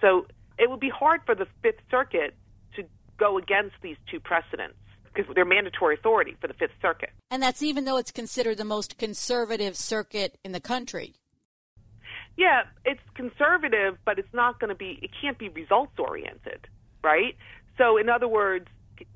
So 0.00 0.26
it 0.58 0.68
would 0.68 0.80
be 0.80 0.90
hard 0.90 1.20
for 1.24 1.34
the 1.34 1.46
Fifth 1.62 1.80
Circuit 1.90 2.34
to 2.74 2.82
go 3.18 3.38
against 3.38 3.76
these 3.82 3.96
two 4.10 4.18
precedents 4.18 4.76
because 5.04 5.32
they're 5.34 5.44
mandatory 5.44 5.94
authority 5.94 6.36
for 6.40 6.48
the 6.48 6.54
Fifth 6.54 6.74
Circuit. 6.82 7.10
And 7.30 7.42
that's 7.42 7.62
even 7.62 7.84
though 7.84 7.96
it's 7.96 8.10
considered 8.10 8.58
the 8.58 8.64
most 8.64 8.98
conservative 8.98 9.76
circuit 9.76 10.38
in 10.44 10.52
the 10.52 10.60
country. 10.60 11.14
Yeah, 12.36 12.62
it's 12.84 13.00
conservative, 13.14 13.96
but 14.04 14.18
it's 14.18 14.32
not 14.32 14.60
going 14.60 14.68
to 14.68 14.74
be, 14.74 14.98
it 15.02 15.10
can't 15.20 15.38
be 15.38 15.48
results 15.48 15.92
oriented, 15.98 16.66
right? 17.02 17.34
So, 17.78 17.96
in 17.96 18.08
other 18.08 18.28
words, 18.28 18.66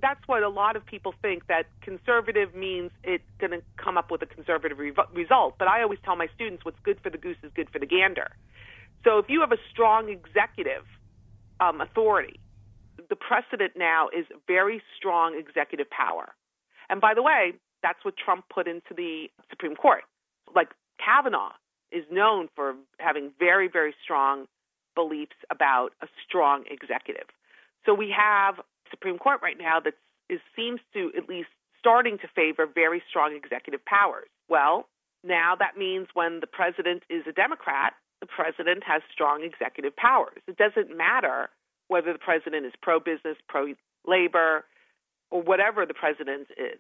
that's 0.03 0.21
what 0.27 0.43
a 0.43 0.49
lot 0.49 0.77
of 0.77 0.85
people 0.85 1.15
think 1.23 1.47
that 1.47 1.65
conservative 1.83 2.55
means 2.55 2.91
it's 3.03 3.25
going 3.39 3.53
to 3.53 3.63
come 3.83 3.97
up 3.97 4.11
with 4.11 4.23
a 4.23 4.27
conservative 4.27 4.79
re- 4.79 4.93
result. 5.15 5.55
But 5.59 5.69
I 5.69 5.83
always 5.83 5.99
tell 6.05 6.17
my 6.17 6.29
students 6.35 6.65
what's 6.65 6.79
good 6.83 6.99
for 7.03 7.11
the 7.11 7.19
goose 7.19 7.37
is 7.43 7.51
good 7.55 7.69
for 7.71 7.79
the 7.79 7.87
gander. 7.87 8.31
So, 9.05 9.19
if 9.19 9.27
you 9.29 9.41
have 9.41 9.53
a 9.53 9.61
strong 9.71 10.09
executive 10.09 10.85
um, 11.61 11.81
authority, 11.81 12.41
the 13.09 13.17
precedent 13.17 13.73
now 13.77 14.09
is 14.17 14.27
very 14.47 14.83
strong 14.97 15.39
executive 15.39 15.89
power. 15.91 16.35
And 16.89 17.01
by 17.01 17.15
the 17.15 17.23
way, 17.23 17.53
that's 17.83 18.05
what 18.05 18.15
Trump 18.17 18.45
put 18.53 18.67
into 18.67 18.95
the 18.97 19.29
Supreme 19.51 19.77
Court. 19.77 20.03
Like 20.55 20.69
Kavanaugh 21.05 21.53
is 21.93 22.05
known 22.11 22.49
for 22.55 22.75
having 22.99 23.31
very, 23.39 23.69
very 23.69 23.95
strong 24.03 24.47
beliefs 24.95 25.37
about 25.51 25.91
a 26.03 26.07
strong 26.27 26.65
executive. 26.71 27.29
So 27.87 27.95
we 27.95 28.15
have 28.17 28.61
Supreme 28.91 29.19
Court 29.19 29.41
right 29.43 29.59
now 29.59 29.81
that 29.81 29.95
is, 30.29 30.41
seems 30.55 30.81
to 30.95 31.11
at 31.17 31.29
least 31.29 31.49
starting 31.79 32.19
to 32.19 32.29
favor 32.29 32.67
very 32.67 33.03
strong 33.09 33.35
executive 33.35 33.85
powers. 33.85 34.29
Well, 34.49 34.87
now 35.25 35.55
that 35.59 35.77
means 35.77 36.09
when 36.15 36.41
the 36.41 36.47
president 36.47 37.03
is 37.09 37.23
a 37.29 37.33
Democrat, 37.33 37.95
the 38.21 38.27
president 38.27 38.85
has 38.85 39.03
strong 39.13 39.43
executive 39.43 39.97
powers. 39.97 40.41
It 40.47 40.57
doesn't 40.57 40.97
matter 40.97 41.49
whether 41.89 42.13
the 42.13 42.19
president 42.19 42.67
is 42.67 42.73
pro 42.83 43.01
business, 43.01 43.37
pro 43.49 43.75
labor, 44.07 44.65
or 45.31 45.43
whatever 45.43 45.87
the 45.87 45.95
president 45.95 46.49
is. 46.57 46.79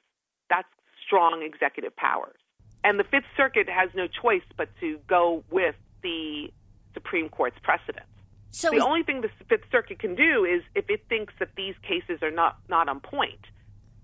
That's 0.48 0.68
strong 1.04 1.42
executive 1.42 1.96
powers. 1.96 2.38
And 2.82 2.98
the 2.98 3.04
Fifth 3.04 3.26
Circuit 3.36 3.68
has 3.68 3.90
no 3.94 4.06
choice 4.06 4.42
but 4.56 4.68
to 4.80 4.98
go 5.06 5.44
with 5.50 5.74
the 6.02 6.52
Supreme 6.94 7.28
Court's 7.28 7.58
precedent. 7.62 8.06
So 8.50 8.70
the 8.70 8.76
is- 8.76 8.82
only 8.82 9.02
thing 9.02 9.20
the 9.20 9.30
Fifth 9.48 9.70
Circuit 9.70 9.98
can 9.98 10.14
do 10.14 10.44
is 10.44 10.62
if 10.74 10.88
it 10.88 11.04
thinks 11.08 11.34
that 11.38 11.54
these 11.56 11.74
cases 11.82 12.22
are 12.22 12.30
not, 12.30 12.58
not 12.68 12.88
on 12.88 13.00
point. 13.00 13.44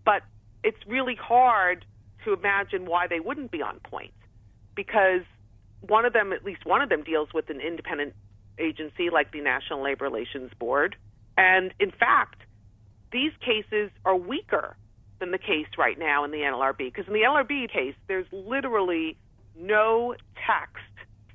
But 0.05 0.23
it's 0.63 0.79
really 0.87 1.17
hard 1.17 1.85
to 2.25 2.33
imagine 2.33 2.87
why 2.87 3.07
they 3.07 3.21
wouldn't 3.21 3.51
be 3.51 3.63
on 3.63 3.81
point 3.81 4.13
because 4.75 5.23
one 5.81 6.05
of 6.05 6.13
them, 6.13 6.33
at 6.33 6.45
least 6.45 6.65
one 6.65 6.83
of 6.83 6.89
them, 6.89 7.03
deals 7.03 7.33
with 7.33 7.51
an 7.51 7.61
independent 7.61 8.15
agency 8.59 9.11
like 9.11 9.33
the 9.33 9.41
National 9.41 9.83
Labor 9.83 10.05
Relations 10.05 10.53
Board. 10.59 10.97
And 11.37 11.73
in 11.79 11.91
fact, 11.91 12.43
these 13.13 13.33
cases 13.41 13.91
are 14.05 14.17
weaker 14.17 14.77
than 15.19 15.31
the 15.31 15.39
case 15.39 15.67
right 15.79 15.99
now 15.99 16.25
in 16.25 16.31
the 16.31 16.39
NLRB. 16.39 16.79
Because 16.79 17.07
in 17.07 17.13
the 17.13 17.21
NLRB 17.21 17.71
case, 17.71 17.95
there's 18.09 18.27
literally 18.33 19.17
no 19.59 20.15
text 20.47 20.85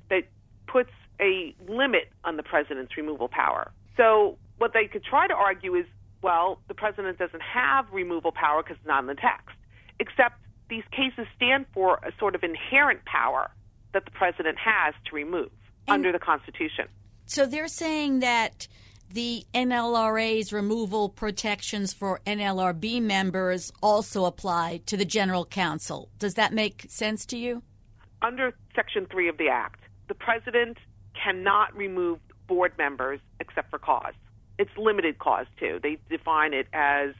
that 0.08 0.24
puts 0.66 0.90
a 1.20 1.54
limit 1.68 2.10
on 2.24 2.36
the 2.36 2.42
president's 2.42 2.96
removal 2.96 3.28
power. 3.28 3.72
So 3.96 4.38
what 4.58 4.72
they 4.72 4.86
could 4.86 5.04
try 5.04 5.26
to 5.26 5.34
argue 5.34 5.74
is, 5.74 5.86
well, 6.22 6.60
the 6.68 6.74
president 6.74 7.18
doesn't 7.18 7.42
have 7.42 7.86
removal 7.92 8.32
power 8.32 8.62
because 8.62 8.76
it's 8.78 8.86
not 8.86 9.00
in 9.00 9.06
the 9.06 9.14
text. 9.14 9.56
Except 9.98 10.36
these 10.68 10.84
cases 10.90 11.26
stand 11.36 11.66
for 11.74 11.96
a 11.96 12.12
sort 12.18 12.34
of 12.34 12.42
inherent 12.42 13.04
power 13.04 13.50
that 13.92 14.04
the 14.04 14.10
president 14.10 14.56
has 14.58 14.94
to 15.06 15.14
remove 15.14 15.50
and 15.86 15.94
under 15.94 16.12
the 16.12 16.18
Constitution. 16.18 16.86
So 17.26 17.46
they're 17.46 17.68
saying 17.68 18.20
that 18.20 18.68
the 19.12 19.44
NLRA's 19.54 20.52
removal 20.52 21.08
protections 21.08 21.92
for 21.92 22.20
NLRB 22.26 23.02
members 23.02 23.72
also 23.82 24.24
apply 24.24 24.80
to 24.86 24.96
the 24.96 25.04
general 25.04 25.44
counsel. 25.44 26.08
Does 26.18 26.34
that 26.34 26.52
make 26.52 26.86
sense 26.88 27.26
to 27.26 27.38
you? 27.38 27.62
Under 28.22 28.54
Section 28.74 29.06
3 29.10 29.28
of 29.28 29.38
the 29.38 29.48
Act, 29.48 29.80
the 30.08 30.14
president 30.14 30.78
cannot 31.22 31.76
remove 31.76 32.18
board 32.46 32.72
members 32.78 33.20
except 33.40 33.70
for 33.70 33.78
cause. 33.78 34.14
It's 34.58 34.70
limited 34.76 35.18
cause, 35.18 35.46
too. 35.58 35.80
They 35.82 35.98
define 36.10 36.54
it 36.54 36.68
as 36.72 37.14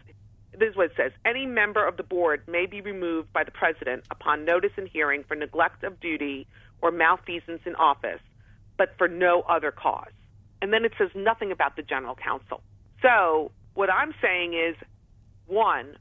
this 0.59 0.71
is 0.71 0.77
what 0.77 0.87
it 0.87 0.93
says 0.97 1.13
any 1.25 1.47
member 1.47 1.87
of 1.87 1.97
the 1.97 2.03
board 2.03 2.43
may 2.47 2.67
be 2.67 2.81
removed 2.81 3.33
by 3.33 3.43
the 3.43 3.51
president 3.51 4.05
upon 4.11 4.45
notice 4.45 4.73
and 4.77 4.87
hearing 4.87 5.25
for 5.25 5.35
neglect 5.35 5.83
of 5.83 5.99
duty 5.99 6.47
or 6.83 6.91
malfeasance 6.91 7.63
in 7.65 7.75
office 7.77 8.21
but 8.77 8.97
for 8.99 9.09
no 9.09 9.43
other 9.43 9.71
cause. 9.71 10.13
And 10.63 10.73
then 10.73 10.85
it 10.85 10.93
says 10.97 11.11
nothing 11.15 11.51
about 11.51 11.77
the 11.77 11.83
general 11.83 12.15
counsel. 12.15 12.63
So 13.03 13.51
what 13.75 13.91
I'm 13.91 14.15
saying 14.23 14.55
is, 14.55 14.77
one, 15.47 15.97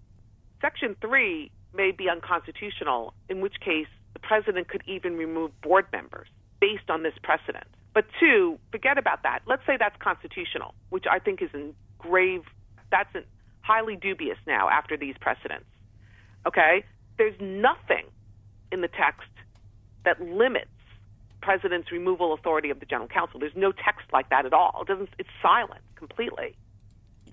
Section 0.62 0.96
3 1.02 1.52
may 1.74 1.92
be 1.92 2.08
unconstitutional, 2.08 3.14
in 3.28 3.42
which 3.42 3.60
case 3.60 3.88
the 4.14 4.20
president 4.20 4.70
could 4.70 4.84
even 4.86 5.18
remove 5.18 5.52
board 5.62 5.88
members 5.92 6.28
based 6.60 6.90
on 6.90 7.02
this 7.02 7.16
precedent. 7.24 7.66
But 7.94 8.06
two, 8.20 8.60
forget 8.72 9.00
about 9.00 9.24
that. 9.24 9.40
Let's 9.48 9.66
say 9.66 9.78
that's 9.80 9.96
constitutional, 10.00 10.76
which 10.92 11.06
I 11.10 11.18
think 11.18 11.42
is 11.42 11.50
in 11.56 11.74
grave, 11.98 12.44
that's 12.92 13.14
in, 13.16 13.24
highly 13.62 13.96
dubious 13.96 14.38
now 14.46 14.70
after 14.70 14.96
these 14.96 15.16
precedents. 15.20 15.66
Okay? 16.46 16.84
There's 17.18 17.40
nothing 17.42 18.06
in 18.72 18.82
the 18.82 18.88
text 18.88 19.30
that 20.06 20.22
limits 20.22 20.70
president's 21.42 21.92
removal 21.92 22.34
authority 22.34 22.70
of 22.70 22.80
the 22.80 22.86
general 22.86 23.08
counsel. 23.08 23.40
There's 23.40 23.56
no 23.56 23.72
text 23.72 24.06
like 24.14 24.30
that 24.30 24.46
at 24.46 24.54
all. 24.54 24.80
It 24.82 24.88
doesn't 24.88 25.10
it's 25.18 25.30
silent 25.42 25.82
completely 25.96 26.56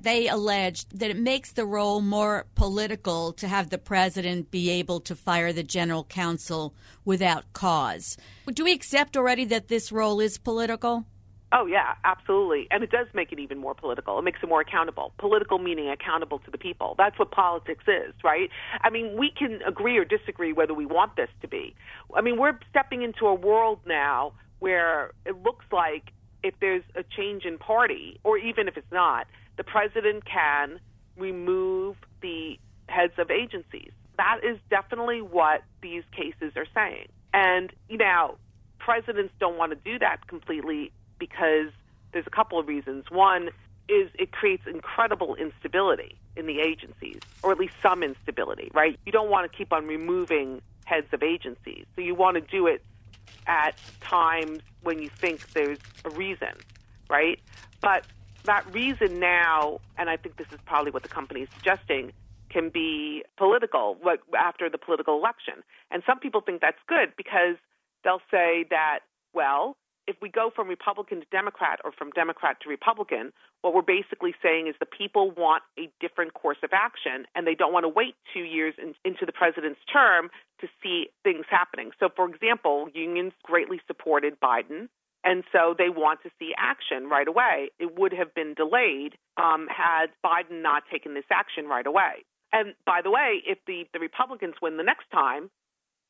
they 0.01 0.29
alleged 0.29 0.99
that 0.99 1.11
it 1.11 1.16
makes 1.16 1.53
the 1.53 1.66
role 1.66 2.01
more 2.01 2.47
political 2.55 3.33
to 3.33 3.49
have 3.49 3.71
the 3.71 3.79
president 3.79 4.51
be 4.51 4.71
able 4.71 5.01
to 5.01 5.16
fire 5.16 5.53
the 5.53 5.62
general 5.62 6.05
counsel 6.05 6.75
without 7.05 7.53
cause. 7.53 8.16
Do 8.47 8.64
we 8.64 8.73
accept 8.73 9.16
already 9.16 9.44
that 9.47 9.68
this 9.68 9.90
role 9.90 10.21
is 10.21 10.38
political? 10.38 11.05
Oh, 11.51 11.65
yeah, 11.65 11.95
absolutely. 12.05 12.69
And 12.71 12.85
it 12.85 12.91
does 12.91 13.07
make 13.15 13.33
it 13.33 13.39
even 13.39 13.59
more 13.59 13.75
political. 13.75 14.19
It 14.19 14.23
makes 14.23 14.41
it 14.43 14.49
more 14.49 14.61
accountable. 14.61 15.13
Political 15.19 15.59
meaning 15.59 15.89
accountable 15.89 16.41
to 16.41 16.51
the 16.51 16.59
people. 16.59 16.95
That's 16.99 17.19
what 17.19 17.31
politics 17.31 17.85
is, 17.87 18.13
right? 18.23 18.51
I 18.83 18.91
mean, 18.91 19.17
we 19.19 19.31
can 19.37 19.61
agree 19.67 19.97
or 19.97 20.05
disagree 20.05 20.53
whether 20.53 20.75
we 20.75 20.85
want 20.85 21.17
this 21.17 21.31
to 21.41 21.49
be. 21.49 21.75
I 22.15 22.21
mean, 22.21 22.39
we're 22.39 22.59
stepping 22.69 23.03
into 23.03 23.27
a 23.27 23.35
world 23.35 23.81
now 23.87 24.35
where 24.59 25.13
it 25.25 25.43
looks 25.43 25.65
like 25.73 26.13
if 26.43 26.55
there's 26.61 26.85
a 26.95 27.03
change 27.03 27.45
in 27.45 27.57
party, 27.59 28.21
or 28.25 28.37
even 28.37 28.69
if 28.69 28.77
it's 28.77 28.93
not, 28.93 29.27
the 29.57 29.65
president 29.65 30.25
can 30.27 30.79
remove 31.17 31.97
the 32.21 32.59
heads 32.89 33.15
of 33.19 33.31
agencies. 33.31 33.91
That 34.19 34.41
is 34.45 34.59
definitely 34.69 35.23
what 35.23 35.63
these 35.83 36.03
cases 36.13 36.53
are 36.57 36.67
saying. 36.75 37.09
And, 37.33 37.73
you 37.89 37.97
know, 37.97 38.37
presidents 38.79 39.33
don't 39.41 39.57
want 39.57 39.73
to 39.73 39.77
do 39.77 39.99
that 39.99 40.27
completely 40.27 40.93
because 41.19 41.73
there's 42.13 42.27
a 42.27 42.35
couple 42.35 42.59
of 42.59 42.67
reasons. 42.67 43.05
One 43.11 43.49
is 43.89 44.11
it 44.19 44.33
creates 44.33 44.65
incredible 44.73 45.35
instability 45.37 46.17
in 46.37 46.47
the 46.47 46.61
agencies, 46.61 47.21
or 47.43 47.53
at 47.53 47.59
least 47.59 47.73
some 47.83 48.03
instability, 48.03 48.71
right? 48.75 48.99
You 49.07 49.13
don't 49.13 49.31
want 49.31 49.51
to 49.51 49.57
keep 49.57 49.73
on 49.73 49.87
removing 49.87 50.61
heads 50.85 51.07
of 51.13 51.23
agencies. 51.23 51.85
So 51.97 52.03
you 52.03 52.15
want 52.15 52.37
to 52.37 52.41
do 52.41 52.67
it 52.67 52.83
at 53.47 53.73
times 54.09 54.63
when 54.83 55.01
you 55.01 55.11
think 55.21 55.43
there's 55.55 55.79
a 56.05 56.11
reason, 56.11 56.65
right? 57.11 57.39
But 57.83 58.05
that 58.45 58.63
reason 58.73 59.21
now, 59.21 59.81
and 59.99 60.09
I 60.09 60.17
think 60.17 60.37
this 60.37 60.47
is 60.53 60.61
probably 60.67 60.91
what 60.91 61.03
the 61.03 61.09
company 61.09 61.41
is 61.41 61.49
suggesting, 61.55 62.13
can 62.51 62.71
be 62.73 63.23
political 63.37 63.97
like 64.05 64.21
after 64.39 64.71
the 64.71 64.79
political 64.79 65.19
election. 65.19 65.63
And 65.91 66.03
some 66.07 66.19
people 66.19 66.41
think 66.41 66.61
that's 66.61 66.81
good 66.89 67.13
because 67.17 67.57
they'll 68.05 68.23
say 68.31 68.65
that, 68.71 69.01
well, 69.35 69.77
if 70.09 70.16
we 70.23 70.31
go 70.31 70.51
from 70.55 70.66
Republican 70.68 71.21
to 71.21 71.27
Democrat 71.31 71.79
or 71.85 71.92
from 71.92 72.11
Democrat 72.11 72.57
to 72.62 72.68
Republican, 72.68 73.33
what 73.61 73.75
we're 73.75 73.83
basically 73.83 74.35
saying 74.42 74.66
is 74.66 74.75
the 74.81 74.87
people 74.87 75.31
want 75.31 75.62
a 75.79 75.90
different 76.01 76.33
course 76.33 76.57
of 76.64 76.71
action 76.73 77.27
and 77.35 77.47
they 77.47 77.55
don't 77.55 77.73
want 77.73 77.85
to 77.85 77.88
wait 77.88 78.14
two 78.33 78.40
years 78.40 78.75
in, 78.79 78.94
into 79.05 79.27
the 79.27 79.33
president's 79.33 79.81
term 79.92 80.31
to 80.61 80.66
see 80.83 81.09
things 81.23 81.44
happening. 81.51 81.90
So, 82.01 82.09
for 82.16 82.27
example, 82.29 82.88
unions 82.94 83.35
greatly 83.44 83.81
supported 83.87 84.40
Biden 84.40 84.88
and 85.25 85.44
so 85.53 85.75
they 85.77 85.90
want 85.90 86.23
to 86.23 86.31
see 86.38 86.53
action 86.57 87.09
right 87.11 87.29
away. 87.29 87.71
It 87.79 87.99
would 87.99 88.12
have 88.12 88.35
been 88.35 88.55
delayed 88.55 89.18
um, 89.37 89.66
had 89.68 90.07
Biden 90.25 90.62
not 90.62 90.85
taken 90.90 91.14
this 91.14 91.29
action 91.31 91.66
right 91.66 91.87
away. 91.87 92.25
And 92.53 92.75
by 92.87 93.01
the 93.03 93.11
way, 93.11 93.42
if 93.47 93.59
the, 93.66 93.85
the 93.92 93.99
Republicans 93.99 94.55
win 94.62 94.77
the 94.77 94.83
next 94.83 95.11
time, 95.12 95.51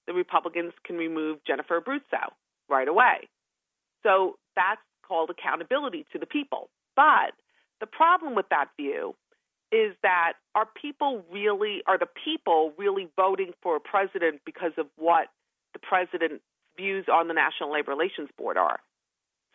the 0.07 0.13
Republicans 0.13 0.73
can 0.85 0.97
remove 0.97 1.39
Jennifer 1.45 1.81
Abruzzo 1.81 2.31
right 2.69 2.87
away. 2.87 3.29
So 4.03 4.39
that's 4.57 4.81
called 5.07 5.31
accountability 5.31 6.07
to 6.13 6.19
the 6.19 6.27
people. 6.27 6.69
But 6.95 7.33
the 7.81 7.87
problem 7.87 8.35
with 8.35 8.49
that 8.51 8.69
view 8.77 9.15
is 9.71 9.95
that 10.03 10.35
are 10.55 10.67
people 10.81 11.25
really, 11.31 11.83
are 11.87 11.99
the 11.99 12.09
people 12.25 12.73
really 12.79 13.09
voting 13.17 13.53
for 13.63 13.77
a 13.77 13.81
president 13.81 14.41
because 14.45 14.73
of 14.79 14.87
what 14.97 15.29
the 15.73 15.79
president's 15.79 16.43
views 16.77 17.07
on 17.13 17.29
the 17.29 17.35
National 17.35 17.73
Labor 17.73 17.91
Relations 17.91 18.31
Board 18.37 18.57
are? 18.57 18.81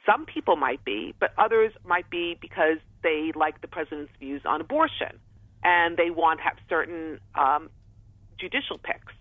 Some 0.05 0.25
people 0.25 0.55
might 0.55 0.83
be, 0.83 1.15
but 1.19 1.31
others 1.37 1.71
might 1.85 2.09
be 2.09 2.37
because 2.41 2.77
they 3.03 3.31
like 3.35 3.61
the 3.61 3.67
president's 3.67 4.11
views 4.19 4.41
on 4.45 4.61
abortion 4.61 5.19
and 5.63 5.97
they 5.97 6.09
want 6.09 6.39
to 6.39 6.43
have 6.43 6.57
certain 6.67 7.19
um, 7.35 7.69
judicial 8.37 8.77
picks. 8.77 9.13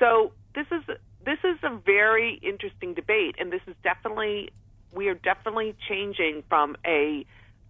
So 0.00 0.32
this 0.54 0.66
is 0.72 0.82
this 1.24 1.38
is 1.44 1.58
a 1.62 1.76
very 1.76 2.40
interesting 2.42 2.94
debate, 2.94 3.36
and 3.38 3.52
this 3.52 3.60
is 3.66 3.74
definitely 3.82 4.50
we 4.92 5.08
are 5.08 5.14
definitely 5.14 5.74
changing 5.88 6.42
from 6.48 6.76
a, 6.84 7.24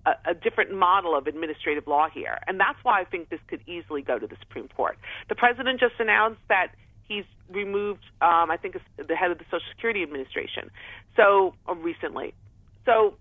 a 0.07 0.31
a, 0.31 0.35
different 0.35 0.73
model 0.73 1.17
of 1.17 1.27
administrative 1.27 1.87
law 1.87 2.09
here, 2.09 2.39
and 2.47 2.59
that's 2.59 2.79
why 2.83 3.01
I 3.01 3.05
think 3.05 3.29
this 3.29 3.41
could 3.49 3.61
easily 3.67 4.03
go 4.03 4.19
to 4.19 4.27
the 4.27 4.37
Supreme 4.41 4.69
Court. 4.69 4.99
The 5.29 5.35
president 5.35 5.81
just 5.81 5.95
announced 5.99 6.41
that 6.49 6.69
he's 7.07 7.25
removed, 7.51 8.05
um, 8.23 8.51
I 8.51 8.57
think, 8.57 8.77
the 8.97 9.17
head 9.17 9.31
of 9.31 9.39
the 9.39 9.45
Social 9.45 9.67
Security 9.75 10.03
Administration. 10.03 10.71
So 11.17 11.55
uh, 11.69 11.75
recently, 11.75 12.33
so 12.87 13.17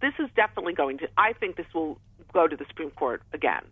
this 0.00 0.14
is 0.18 0.28
definitely 0.34 0.74
going 0.74 0.98
to. 0.98 1.08
I 1.16 1.32
think 1.34 1.56
this 1.56 1.66
will 1.74 1.98
go 2.32 2.48
to 2.48 2.56
the 2.56 2.64
Supreme 2.68 2.90
Court 2.90 3.22
again. 3.32 3.62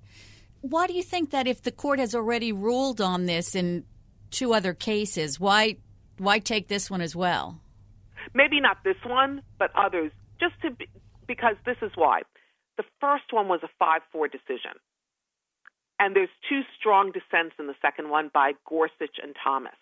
Why 0.61 0.87
do 0.87 0.95
you 0.95 1.03
think 1.03 1.31
that 1.31 1.47
if 1.47 1.63
the 1.63 1.73
court 1.73 1.99
has 1.99 2.15
already 2.15 2.53
ruled 2.53 3.01
on 3.01 3.27
this 3.27 3.55
in 3.55 3.85
two 4.31 4.53
other 4.53 4.75
cases, 4.75 5.39
why 5.39 5.77
why 6.19 6.39
take 6.39 6.69
this 6.69 6.91
one 6.91 7.01
as 7.01 7.15
well? 7.15 7.61
Maybe 8.35 8.61
not 8.61 8.79
this 8.85 8.97
one, 9.05 9.43
but 9.59 9.71
others. 9.75 10.13
Just 10.41 10.55
to 10.63 10.71
be, 10.71 10.87
because 11.27 11.57
this 11.65 11.77
is 11.83 11.93
why. 11.95 12.23
The 12.77 12.85
first 13.01 13.25
one 13.31 13.49
was 13.49 13.61
a 13.63 13.69
five-four 13.79 14.29
decision. 14.29 14.73
And 15.99 16.15
there's 16.15 16.29
two 16.49 16.61
strong 16.79 17.13
dissents 17.13 17.57
in 17.59 17.67
the 17.67 17.75
second 17.81 18.11
one 18.11 18.31
by 18.33 18.53
Gorsuch 18.69 19.17
and 19.23 19.35
Thomas. 19.43 19.77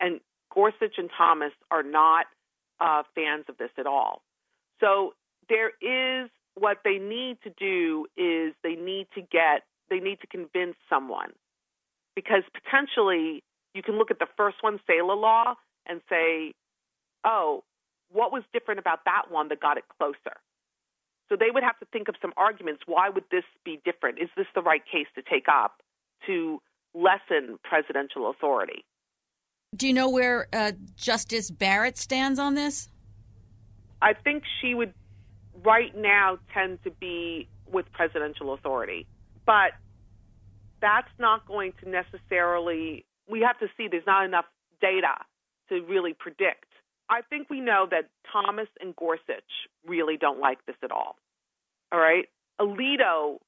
And 0.00 0.20
Gorsuch 0.52 0.98
and 0.98 1.10
Thomas 1.16 1.52
are 1.70 1.84
not 1.84 2.26
uh, 2.80 3.02
fans 3.14 3.44
of 3.48 3.58
this 3.58 3.70
at 3.78 3.86
all. 3.86 4.22
So 4.80 5.14
there 5.48 5.70
is 5.80 6.30
what 6.54 6.78
they 6.84 6.98
need 6.98 7.38
to 7.44 7.50
do 7.50 8.06
is 8.16 8.54
they 8.62 8.74
need 8.74 9.06
to 9.14 9.20
get 9.20 9.62
they 9.90 10.00
need 10.00 10.20
to 10.20 10.26
convince 10.26 10.76
someone 10.90 11.32
because 12.14 12.42
potentially 12.52 13.42
you 13.74 13.82
can 13.82 13.98
look 13.98 14.10
at 14.10 14.18
the 14.18 14.28
first 14.36 14.56
one, 14.60 14.80
Seila 14.88 15.20
Law, 15.20 15.54
and 15.86 16.00
say, 16.08 16.54
oh, 17.24 17.64
what 18.10 18.32
was 18.32 18.42
different 18.52 18.80
about 18.80 19.04
that 19.04 19.30
one 19.30 19.48
that 19.48 19.60
got 19.60 19.76
it 19.76 19.84
closer? 19.98 20.36
So 21.28 21.36
they 21.36 21.50
would 21.52 21.62
have 21.62 21.78
to 21.80 21.86
think 21.92 22.08
of 22.08 22.14
some 22.22 22.32
arguments. 22.36 22.82
Why 22.86 23.10
would 23.10 23.24
this 23.30 23.44
be 23.64 23.80
different? 23.84 24.18
Is 24.18 24.30
this 24.36 24.46
the 24.54 24.62
right 24.62 24.82
case 24.90 25.06
to 25.14 25.22
take 25.22 25.46
up 25.48 25.82
to 26.26 26.60
lessen 26.94 27.58
presidential 27.62 28.30
authority? 28.30 28.84
Do 29.76 29.86
you 29.86 29.92
know 29.92 30.08
where 30.08 30.48
uh, 30.52 30.72
Justice 30.96 31.50
Barrett 31.50 31.98
stands 31.98 32.38
on 32.38 32.54
this? 32.54 32.88
I 34.00 34.14
think 34.14 34.44
she 34.60 34.74
would 34.74 34.94
right 35.64 35.94
now 35.94 36.38
tend 36.54 36.82
to 36.84 36.90
be 36.90 37.48
with 37.70 37.90
presidential 37.92 38.54
authority. 38.54 39.06
But 39.44 39.72
that's 40.80 41.08
not 41.18 41.46
going 41.46 41.72
to 41.82 41.88
necessarily, 41.88 43.04
we 43.28 43.40
have 43.40 43.58
to 43.58 43.66
see 43.76 43.88
there's 43.88 44.06
not 44.06 44.24
enough 44.24 44.46
data 44.80 45.14
to 45.68 45.82
really 45.82 46.14
predict 46.14 46.64
I 47.08 47.22
think 47.22 47.48
we 47.48 47.60
know 47.60 47.86
that 47.90 48.10
Thomas 48.30 48.68
and 48.80 48.94
Gorsuch 48.94 49.68
really 49.86 50.16
don't 50.16 50.40
like 50.40 50.64
this 50.66 50.76
at 50.82 50.90
all. 50.90 51.16
All 51.90 51.98
right? 51.98 52.26
Alito 52.60 53.38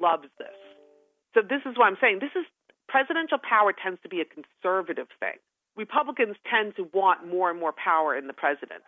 loves 0.00 0.28
this. 0.38 0.56
So 1.34 1.42
this 1.42 1.62
is 1.66 1.78
what 1.78 1.86
I'm 1.86 1.98
saying. 2.00 2.18
This 2.20 2.34
is 2.34 2.44
presidential 2.88 3.38
power 3.38 3.72
tends 3.72 4.00
to 4.02 4.08
be 4.08 4.20
a 4.20 4.24
conservative 4.24 5.08
thing. 5.20 5.38
Republicans 5.76 6.36
tend 6.50 6.74
to 6.76 6.88
want 6.92 7.28
more 7.28 7.50
and 7.50 7.60
more 7.60 7.72
power 7.72 8.16
in 8.16 8.26
the 8.26 8.32
president. 8.32 8.82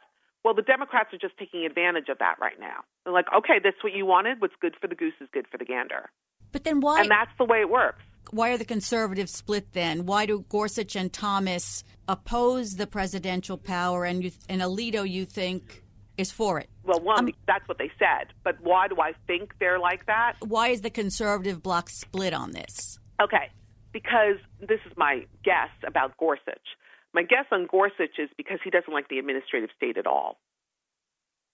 Well, 0.44 0.54
the 0.54 0.62
Democrats 0.62 1.12
are 1.12 1.18
just 1.18 1.36
taking 1.38 1.66
advantage 1.66 2.08
of 2.08 2.18
that 2.18 2.36
right 2.40 2.58
now. 2.58 2.80
They're 3.04 3.12
like, 3.12 3.26
okay, 3.36 3.60
that's 3.62 3.82
what 3.84 3.92
you 3.92 4.06
wanted. 4.06 4.40
What's 4.40 4.54
good 4.60 4.74
for 4.80 4.88
the 4.88 4.94
goose 4.94 5.14
is 5.20 5.28
good 5.32 5.46
for 5.50 5.58
the 5.58 5.64
gander. 5.64 6.10
But 6.50 6.64
then 6.64 6.80
why? 6.80 7.02
And 7.02 7.10
that's 7.10 7.30
the 7.38 7.44
way 7.44 7.60
it 7.60 7.68
works 7.68 8.02
why 8.30 8.50
are 8.50 8.58
the 8.58 8.64
conservatives 8.64 9.32
split 9.32 9.72
then? 9.72 10.06
Why 10.06 10.26
do 10.26 10.44
Gorsuch 10.48 10.96
and 10.96 11.12
Thomas 11.12 11.84
oppose 12.08 12.76
the 12.76 12.86
presidential 12.86 13.56
power, 13.58 14.04
and 14.04 14.24
you, 14.24 14.30
and 14.48 14.60
Alito 14.60 15.08
you 15.08 15.24
think 15.24 15.82
is 16.16 16.30
for 16.30 16.58
it? 16.58 16.68
Well, 16.84 17.00
one, 17.00 17.26
um, 17.26 17.32
that's 17.46 17.66
what 17.68 17.78
they 17.78 17.90
said. 17.98 18.32
But 18.44 18.56
why 18.60 18.88
do 18.88 18.96
I 19.00 19.12
think 19.26 19.54
they're 19.60 19.78
like 19.78 20.06
that? 20.06 20.34
Why 20.40 20.68
is 20.68 20.80
the 20.80 20.90
conservative 20.90 21.62
bloc 21.62 21.90
split 21.90 22.34
on 22.34 22.52
this? 22.52 22.98
Okay, 23.22 23.50
because 23.92 24.36
this 24.60 24.80
is 24.86 24.92
my 24.96 25.26
guess 25.44 25.70
about 25.86 26.16
Gorsuch. 26.16 26.76
My 27.14 27.22
guess 27.22 27.46
on 27.50 27.66
Gorsuch 27.70 28.18
is 28.18 28.28
because 28.36 28.58
he 28.62 28.70
doesn't 28.70 28.92
like 28.92 29.08
the 29.08 29.18
administrative 29.18 29.70
state 29.76 29.96
at 29.96 30.06
all. 30.06 30.38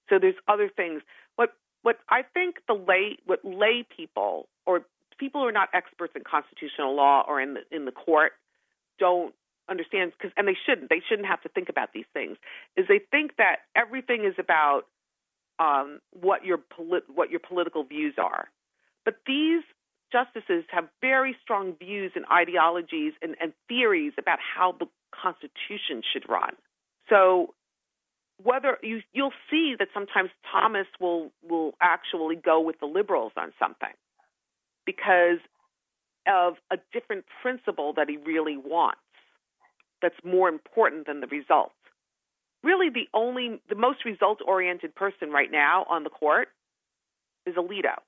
So 0.08 0.18
there's 0.20 0.34
other 0.48 0.68
things. 0.74 1.02
What 1.36 1.50
what 1.82 1.96
I 2.08 2.22
think 2.22 2.56
the 2.66 2.74
lay 2.74 3.18
what 3.24 3.40
lay 3.44 3.86
people 3.96 4.48
or 4.66 4.86
people 5.18 5.40
who 5.40 5.48
are 5.48 5.52
not 5.52 5.68
experts 5.72 6.12
in 6.16 6.22
constitutional 6.22 6.94
law 6.94 7.24
or 7.26 7.40
in 7.40 7.54
the 7.54 7.60
in 7.70 7.84
the 7.84 7.92
court 7.92 8.32
don't 8.98 9.34
understand 9.68 10.12
because 10.16 10.32
and 10.36 10.46
they 10.46 10.56
shouldn't 10.66 10.90
they 10.90 11.00
shouldn't 11.08 11.28
have 11.28 11.40
to 11.42 11.48
think 11.48 11.68
about 11.68 11.92
these 11.92 12.04
things 12.12 12.36
is 12.76 12.86
they 12.88 13.00
think 13.10 13.36
that 13.36 13.56
everything 13.74 14.24
is 14.24 14.34
about 14.38 14.82
um, 15.58 16.00
what 16.12 16.44
your 16.44 16.58
polit- 16.58 17.08
what 17.14 17.30
your 17.30 17.40
political 17.40 17.84
views 17.84 18.14
are 18.18 18.48
but 19.04 19.16
these 19.26 19.62
justices 20.14 20.64
have 20.70 20.84
very 21.00 21.36
strong 21.42 21.74
views 21.78 22.12
and 22.14 22.24
ideologies 22.32 23.12
and, 23.20 23.34
and 23.40 23.52
theories 23.68 24.12
about 24.18 24.38
how 24.38 24.72
the 24.78 24.86
Constitution 25.12 26.02
should 26.12 26.28
run. 26.28 26.54
So 27.08 27.54
whether 28.42 28.78
you 28.82 29.00
you'll 29.12 29.32
see 29.50 29.74
that 29.78 29.88
sometimes 29.94 30.30
Thomas 30.50 30.86
will 31.00 31.30
will 31.48 31.74
actually 31.80 32.36
go 32.36 32.60
with 32.60 32.80
the 32.80 32.86
liberals 32.86 33.32
on 33.36 33.52
something 33.58 33.94
because 34.86 35.38
of 36.26 36.54
a 36.70 36.76
different 36.92 37.24
principle 37.42 37.92
that 37.94 38.08
he 38.08 38.16
really 38.16 38.56
wants 38.56 39.00
that's 40.00 40.14
more 40.24 40.48
important 40.48 41.06
than 41.06 41.20
the 41.20 41.26
result. 41.26 41.72
Really 42.62 42.88
the 42.88 43.08
only 43.12 43.60
the 43.68 43.74
most 43.74 44.04
result 44.04 44.38
oriented 44.46 44.94
person 44.94 45.30
right 45.30 45.50
now 45.50 45.84
on 45.88 46.02
the 46.04 46.10
court 46.10 46.48
is 47.46 47.54
Alito 47.56 48.00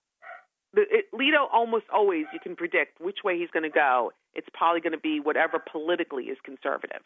the, 0.77 0.83
it, 0.91 1.07
Alito 1.13 1.49
almost 1.53 1.87
always 1.93 2.27
you 2.33 2.39
can 2.39 2.55
predict 2.55 3.01
which 3.01 3.19
way 3.25 3.39
he's 3.39 3.51
going 3.51 3.65
to 3.65 3.71
go. 3.71 4.13
It's 4.35 4.47
probably 4.53 4.81
going 4.81 4.93
to 4.93 5.01
be 5.01 5.19
whatever 5.19 5.59
politically 5.59 6.25
is 6.25 6.39
conservative. 6.45 7.03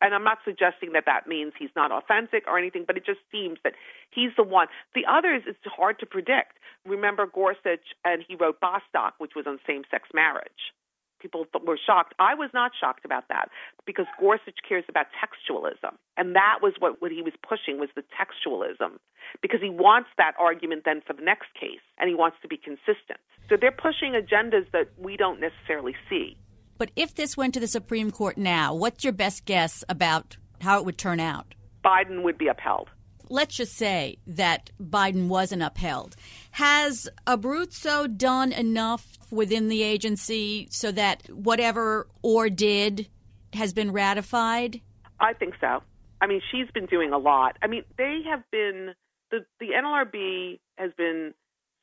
And 0.00 0.14
I'm 0.14 0.24
not 0.24 0.38
suggesting 0.44 0.92
that 0.92 1.04
that 1.06 1.26
means 1.26 1.52
he's 1.58 1.74
not 1.74 1.90
authentic 1.90 2.44
or 2.46 2.58
anything, 2.58 2.84
but 2.86 2.96
it 2.96 3.06
just 3.06 3.20
seems 3.32 3.58
that 3.64 3.72
he's 4.10 4.30
the 4.36 4.42
one. 4.42 4.68
The 4.94 5.04
others, 5.08 5.42
it's 5.46 5.58
hard 5.64 5.98
to 6.00 6.06
predict. 6.06 6.58
Remember 6.84 7.26
Gorsuch, 7.26 7.94
and 8.04 8.22
he 8.26 8.34
wrote 8.34 8.60
Bostock, 8.60 9.14
which 9.18 9.32
was 9.34 9.46
on 9.46 9.58
same 9.66 9.82
sex 9.90 10.08
marriage 10.12 10.72
people 11.20 11.46
were 11.66 11.78
shocked. 11.78 12.14
I 12.18 12.34
was 12.34 12.50
not 12.52 12.72
shocked 12.78 13.04
about 13.04 13.24
that 13.28 13.48
because 13.84 14.06
Gorsuch 14.20 14.58
cares 14.68 14.84
about 14.88 15.06
textualism. 15.16 15.96
And 16.16 16.34
that 16.36 16.58
was 16.62 16.74
what, 16.78 17.00
what 17.02 17.10
he 17.10 17.22
was 17.22 17.32
pushing 17.46 17.78
was 17.80 17.88
the 17.96 18.04
textualism 18.14 18.98
because 19.42 19.60
he 19.60 19.70
wants 19.70 20.08
that 20.18 20.32
argument 20.38 20.82
then 20.84 21.02
for 21.06 21.12
the 21.14 21.22
next 21.22 21.48
case 21.58 21.82
and 21.98 22.08
he 22.08 22.14
wants 22.14 22.36
to 22.42 22.48
be 22.48 22.56
consistent. 22.56 23.18
So 23.48 23.56
they're 23.60 23.72
pushing 23.72 24.12
agendas 24.12 24.70
that 24.72 24.88
we 24.98 25.16
don't 25.16 25.40
necessarily 25.40 25.94
see. 26.08 26.36
But 26.78 26.90
if 26.96 27.14
this 27.14 27.36
went 27.36 27.54
to 27.54 27.60
the 27.60 27.66
Supreme 27.66 28.10
Court 28.10 28.36
now, 28.36 28.74
what's 28.74 29.04
your 29.04 29.12
best 29.12 29.44
guess 29.44 29.82
about 29.88 30.36
how 30.60 30.78
it 30.78 30.84
would 30.84 30.98
turn 30.98 31.20
out? 31.20 31.54
Biden 31.84 32.22
would 32.22 32.38
be 32.38 32.48
upheld 32.48 32.88
let's 33.28 33.56
just 33.56 33.74
say 33.74 34.18
that 34.26 34.70
Biden 34.80 35.28
wasn't 35.28 35.62
upheld. 35.62 36.16
Has 36.52 37.08
Abruzzo 37.26 38.16
done 38.16 38.52
enough 38.52 39.18
within 39.30 39.68
the 39.68 39.82
agency 39.82 40.68
so 40.70 40.92
that 40.92 41.28
whatever 41.30 42.06
Ohr 42.22 42.48
did 42.48 43.08
has 43.52 43.72
been 43.72 43.92
ratified? 43.92 44.80
I 45.20 45.32
think 45.32 45.54
so. 45.60 45.82
I 46.20 46.26
mean, 46.26 46.40
she's 46.50 46.70
been 46.72 46.86
doing 46.86 47.12
a 47.12 47.18
lot. 47.18 47.56
I 47.62 47.66
mean, 47.66 47.84
they 47.98 48.20
have 48.30 48.42
been 48.50 48.94
the 49.30 49.44
the 49.60 49.68
NLRB 49.70 50.60
has 50.76 50.92
been 50.96 51.34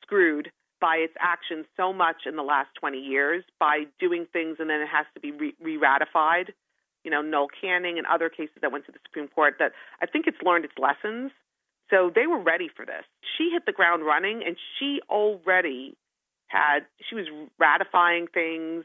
screwed 0.02 0.50
by 0.84 0.96
its 0.96 1.14
actions 1.18 1.64
so 1.78 1.94
much 1.94 2.26
in 2.26 2.36
the 2.36 2.42
last 2.42 2.68
20 2.78 2.98
years 2.98 3.42
by 3.58 3.84
doing 3.98 4.26
things 4.30 4.56
and 4.60 4.68
then 4.68 4.82
it 4.82 4.88
has 4.88 5.06
to 5.14 5.20
be 5.20 5.32
re 5.32 5.76
ratified 5.78 6.52
you 7.04 7.10
know, 7.10 7.22
Noel 7.22 7.48
Canning 7.60 7.98
and 7.98 8.06
other 8.06 8.28
cases 8.28 8.56
that 8.62 8.72
went 8.72 8.86
to 8.86 8.92
the 8.92 8.98
Supreme 9.06 9.28
Court 9.28 9.56
that 9.58 9.72
I 10.02 10.06
think 10.06 10.26
it's 10.26 10.40
learned 10.42 10.64
its 10.64 10.74
lessons. 10.78 11.30
So 11.90 12.10
they 12.12 12.26
were 12.26 12.40
ready 12.40 12.68
for 12.74 12.86
this. 12.86 13.04
She 13.36 13.50
hit 13.52 13.66
the 13.66 13.72
ground 13.72 14.04
running 14.04 14.42
and 14.44 14.56
she 14.78 15.00
already 15.10 15.94
had, 16.48 16.80
she 17.08 17.14
was 17.14 17.26
ratifying 17.58 18.26
things. 18.26 18.84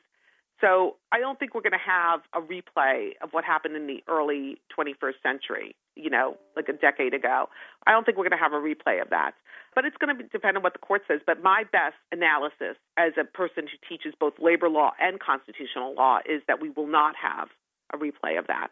So 0.59 0.97
I 1.13 1.19
don't 1.19 1.39
think 1.39 1.55
we're 1.55 1.61
going 1.61 1.71
to 1.71 1.77
have 1.77 2.19
a 2.33 2.41
replay 2.41 3.11
of 3.23 3.31
what 3.31 3.45
happened 3.45 3.77
in 3.77 3.87
the 3.87 4.03
early 4.09 4.59
21st 4.77 5.23
century, 5.23 5.75
you 6.01 6.09
know, 6.09 6.37
like 6.55 6.69
a 6.69 6.73
decade 6.73 7.13
ago. 7.13 7.49
I 7.85 7.91
don't 7.91 8.05
think 8.05 8.17
we're 8.17 8.29
going 8.29 8.37
to 8.37 8.43
have 8.43 8.53
a 8.53 8.55
replay 8.55 9.01
of 9.01 9.09
that. 9.09 9.31
But 9.75 9.85
it's 9.85 9.97
going 9.97 10.17
to 10.17 10.23
depend 10.23 10.57
on 10.57 10.63
what 10.63 10.73
the 10.73 10.79
court 10.79 11.03
says. 11.07 11.21
But 11.25 11.43
my 11.43 11.63
best 11.71 11.95
analysis 12.11 12.77
as 12.97 13.13
a 13.19 13.23
person 13.23 13.65
who 13.67 13.77
teaches 13.87 14.13
both 14.19 14.33
labor 14.39 14.69
law 14.69 14.91
and 14.99 15.19
constitutional 15.19 15.93
law 15.93 16.19
is 16.25 16.41
that 16.47 16.61
we 16.61 16.69
will 16.69 16.87
not 16.87 17.15
have 17.15 17.49
a 17.93 17.97
replay 17.97 18.37
of 18.37 18.47
that, 18.47 18.69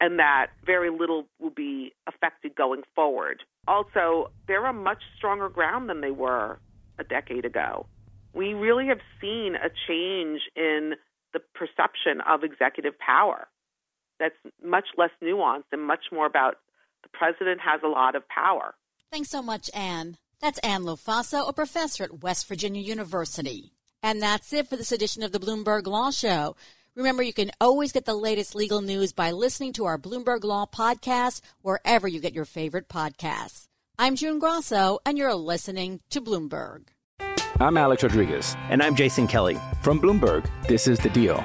and 0.00 0.18
that 0.18 0.48
very 0.64 0.90
little 0.90 1.26
will 1.40 1.50
be 1.50 1.92
affected 2.06 2.54
going 2.54 2.82
forward. 2.94 3.42
Also, 3.66 4.30
they're 4.46 4.66
a 4.66 4.72
much 4.72 5.02
stronger 5.16 5.48
ground 5.48 5.88
than 5.88 6.00
they 6.00 6.10
were 6.10 6.58
a 6.98 7.04
decade 7.04 7.44
ago. 7.44 7.86
We 8.34 8.54
really 8.54 8.86
have 8.86 9.00
seen 9.20 9.54
a 9.54 9.68
change 9.88 10.40
in 10.56 10.94
the 11.32 11.40
perception 11.54 12.20
of 12.28 12.44
executive 12.44 12.98
power 12.98 13.48
that's 14.22 14.54
much 14.64 14.86
less 14.96 15.10
nuanced 15.22 15.64
and 15.72 15.82
much 15.82 16.04
more 16.12 16.26
about 16.26 16.54
the 17.02 17.08
president 17.12 17.60
has 17.60 17.80
a 17.84 17.88
lot 17.88 18.14
of 18.14 18.22
power. 18.28 18.74
Thanks 19.10 19.30
so 19.30 19.42
much, 19.42 19.68
Anne. 19.74 20.16
That's 20.40 20.58
Anne 20.60 20.82
Lofaso, 20.82 21.48
a 21.48 21.52
professor 21.52 22.04
at 22.04 22.22
West 22.22 22.46
Virginia 22.46 22.80
University. 22.80 23.72
And 24.02 24.22
that's 24.22 24.52
it 24.52 24.68
for 24.68 24.76
this 24.76 24.92
edition 24.92 25.22
of 25.22 25.32
the 25.32 25.40
Bloomberg 25.40 25.86
Law 25.86 26.10
Show. 26.10 26.56
Remember, 26.94 27.22
you 27.22 27.32
can 27.32 27.50
always 27.60 27.92
get 27.92 28.04
the 28.04 28.14
latest 28.14 28.54
legal 28.54 28.80
news 28.80 29.12
by 29.12 29.30
listening 29.32 29.72
to 29.74 29.86
our 29.86 29.98
Bloomberg 29.98 30.44
Law 30.44 30.66
podcast 30.66 31.40
wherever 31.62 32.06
you 32.06 32.20
get 32.20 32.34
your 32.34 32.44
favorite 32.44 32.88
podcasts. 32.88 33.64
I'm 33.98 34.14
June 34.16 34.38
Grosso, 34.38 34.98
and 35.04 35.18
you're 35.18 35.34
listening 35.34 36.00
to 36.10 36.20
Bloomberg. 36.20 36.88
I'm 37.60 37.76
Alex 37.76 38.02
Rodriguez. 38.02 38.56
And 38.70 38.82
I'm 38.82 38.96
Jason 38.96 39.26
Kelly. 39.26 39.58
From 39.82 40.00
Bloomberg, 40.00 40.48
this 40.66 40.86
is 40.86 40.98
The 40.98 41.10
Deal. 41.10 41.44